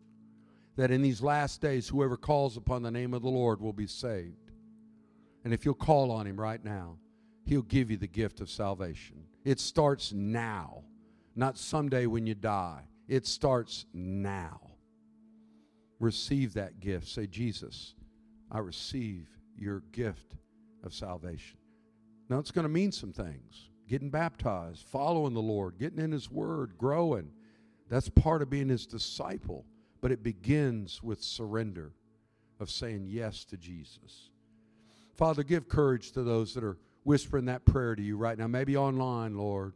[0.75, 3.87] that in these last days, whoever calls upon the name of the Lord will be
[3.87, 4.51] saved.
[5.45, 6.97] And if you'll call on him right now,
[7.45, 9.23] he'll give you the gift of salvation.
[9.45, 10.83] It starts now,
[11.37, 12.83] not someday when you die.
[13.07, 14.61] It starts now.
[16.01, 17.07] Receive that gift.
[17.07, 17.95] Say, Jesus,
[18.51, 20.35] I receive your gift
[20.83, 21.58] of salvation.
[22.29, 26.31] Now, it's going to mean some things getting baptized, following the Lord, getting in His
[26.31, 27.31] Word, growing.
[27.89, 29.65] That's part of being His disciple.
[30.01, 31.93] But it begins with surrender
[32.61, 34.31] of saying yes to Jesus.
[35.17, 38.77] Father, give courage to those that are whispering that prayer to you right now, maybe
[38.77, 39.73] online, Lord.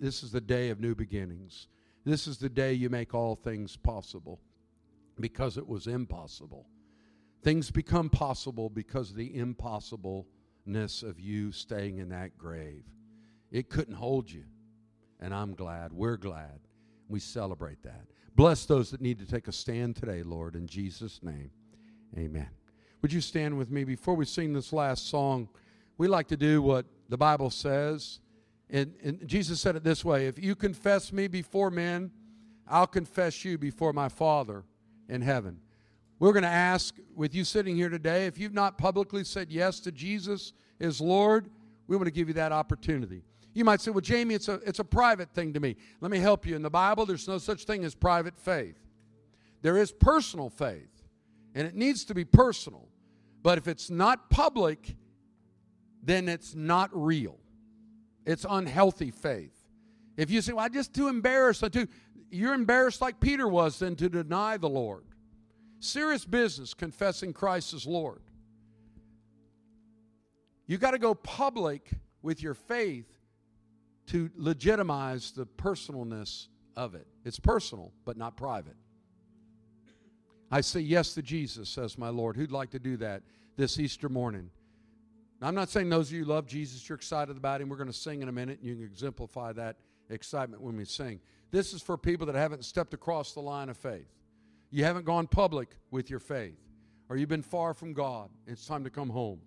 [0.00, 1.66] This is the day of new beginnings.
[2.04, 4.40] This is the day you make all things possible
[5.18, 6.66] because it was impossible.
[7.42, 10.26] Things become possible because the impossible
[10.66, 12.84] of you staying in that grave.
[13.50, 14.44] It couldn't hold you.
[15.20, 15.92] And I'm glad.
[15.92, 16.60] We're glad.
[17.08, 18.06] We celebrate that.
[18.36, 21.50] Bless those that need to take a stand today, Lord, in Jesus' name.
[22.16, 22.48] Amen.
[23.02, 25.48] Would you stand with me before we sing this last song?
[25.98, 28.20] We like to do what the Bible says.
[28.70, 32.10] And, and Jesus said it this way If you confess me before men,
[32.66, 34.64] I'll confess you before my Father
[35.08, 35.60] in heaven.
[36.20, 39.80] We're going to ask, with you sitting here today, if you've not publicly said yes
[39.80, 41.48] to Jesus as Lord,
[41.86, 43.22] we want to give you that opportunity.
[43.54, 45.76] You might say, well, Jamie, it's a, it's a private thing to me.
[46.02, 46.54] Let me help you.
[46.54, 48.78] In the Bible, there's no such thing as private faith.
[49.62, 50.90] There is personal faith,
[51.54, 52.86] and it needs to be personal.
[53.42, 54.96] But if it's not public,
[56.02, 57.38] then it's not real.
[58.26, 59.56] It's unhealthy faith.
[60.18, 61.88] If you say, well, I'm just too embarrassed, too,
[62.30, 65.04] you're embarrassed like Peter was then to deny the Lord.
[65.80, 68.20] Serious business confessing Christ as Lord.
[70.66, 71.90] You got to go public
[72.22, 73.06] with your faith
[74.08, 77.06] to legitimize the personalness of it.
[77.24, 78.76] It's personal, but not private.
[80.50, 82.36] I say yes to Jesus, says my Lord.
[82.36, 83.22] Who'd like to do that
[83.56, 84.50] this Easter morning?
[85.42, 87.70] I'm not saying those of you love Jesus, you're excited about him.
[87.70, 89.76] We're going to sing in a minute, and you can exemplify that
[90.10, 91.20] excitement when we sing.
[91.50, 94.08] This is for people that haven't stepped across the line of faith.
[94.70, 96.58] You haven't gone public with your faith,
[97.08, 98.30] or you've been far from God.
[98.46, 99.40] It's time to come home.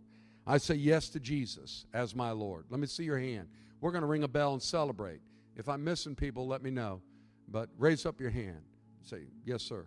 [0.46, 2.66] I say yes to Jesus as my Lord.
[2.70, 3.48] Let me see your hand.
[3.80, 5.22] We're going to ring a bell and celebrate.
[5.56, 7.02] If I'm missing people, let me know.
[7.48, 8.62] But raise up your hand.
[9.02, 9.86] Say, Yes, sir.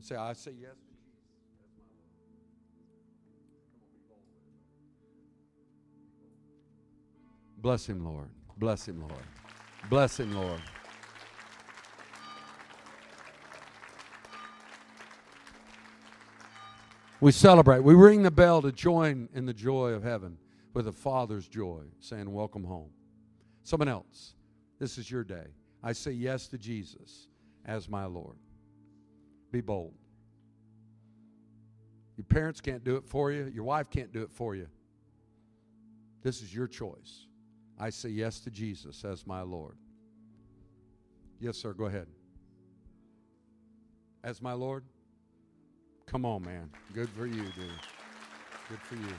[0.00, 0.76] Say, I say yes.
[7.58, 8.30] Bless him, Lord.
[8.56, 9.24] Bless him, Lord.
[9.90, 10.60] Bless him, Lord.
[17.20, 17.80] We celebrate.
[17.80, 20.38] We ring the bell to join in the joy of heaven
[20.72, 22.90] with a father's joy, saying, Welcome home.
[23.62, 24.34] Someone else,
[24.78, 25.48] this is your day.
[25.82, 27.28] I say yes to Jesus
[27.66, 28.36] as my Lord.
[29.52, 29.94] Be bold.
[32.16, 34.68] Your parents can't do it for you, your wife can't do it for you.
[36.22, 37.26] This is your choice.
[37.78, 39.76] I say yes to Jesus as my Lord.
[41.38, 42.06] Yes, sir, go ahead.
[44.22, 44.84] As my Lord?
[46.10, 46.68] Come on, man.
[46.92, 47.70] Good for you, dude.
[48.68, 49.14] Good for you.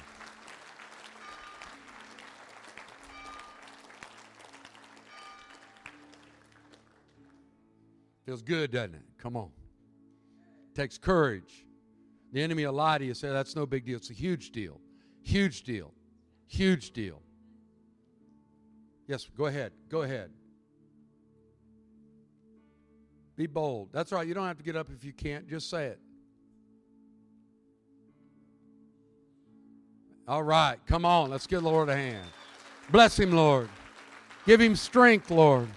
[8.26, 9.04] Feels good, doesn't it?
[9.18, 9.52] Come on.
[10.76, 11.66] Takes courage.
[12.34, 13.96] The enemy will lie to you, say that's no big deal.
[13.96, 14.82] It's a huge deal.
[15.24, 15.94] Huge deal.
[16.48, 17.22] Huge deal.
[19.08, 19.72] Yes, go ahead.
[19.88, 20.30] Go ahead.
[23.38, 23.94] Be bold.
[23.94, 24.28] That's right.
[24.28, 25.48] You don't have to get up if you can't.
[25.48, 26.00] Just say it.
[30.32, 30.78] All right.
[30.88, 31.30] Come on.
[31.30, 32.26] Let's give the Lord a hand.
[32.90, 33.68] Bless him, Lord.
[34.46, 35.68] Give him strength, Lord.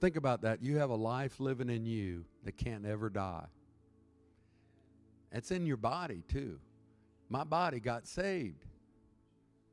[0.00, 0.62] Think about that.
[0.62, 3.46] You have a life living in you that can't ever die.
[5.32, 6.60] It's in your body, too.
[7.28, 8.64] My body got saved.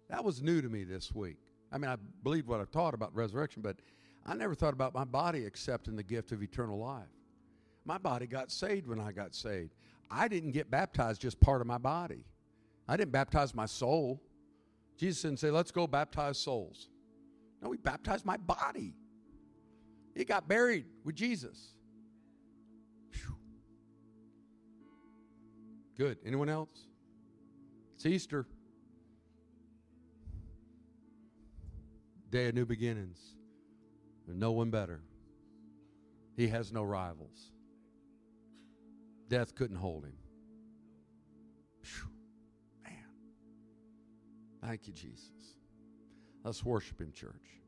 [0.10, 1.38] That was new to me this week.
[1.72, 3.76] I mean, I believe what I've taught about resurrection, but
[4.26, 7.06] I never thought about my body accepting the gift of eternal life.
[7.86, 9.74] My body got saved when I got saved.
[10.10, 12.26] I didn't get baptized just part of my body.
[12.88, 14.22] I didn't baptize my soul.
[14.98, 16.90] Jesus didn't say, let's go baptize souls.
[17.62, 18.96] No, he baptized my body.
[20.16, 21.74] He got buried with Jesus.
[23.14, 23.36] Whew.
[25.98, 26.18] Good.
[26.26, 26.88] Anyone else?
[27.96, 28.46] It's Easter.
[32.30, 33.20] Day of new beginnings.
[34.26, 35.02] There's no one better.
[36.36, 37.52] He has no rivals.
[39.32, 40.18] Death couldn't hold him.
[41.84, 42.10] Whew.
[42.84, 42.94] Man.
[44.62, 45.56] Thank you, Jesus.
[46.44, 47.61] Let's worship him, church.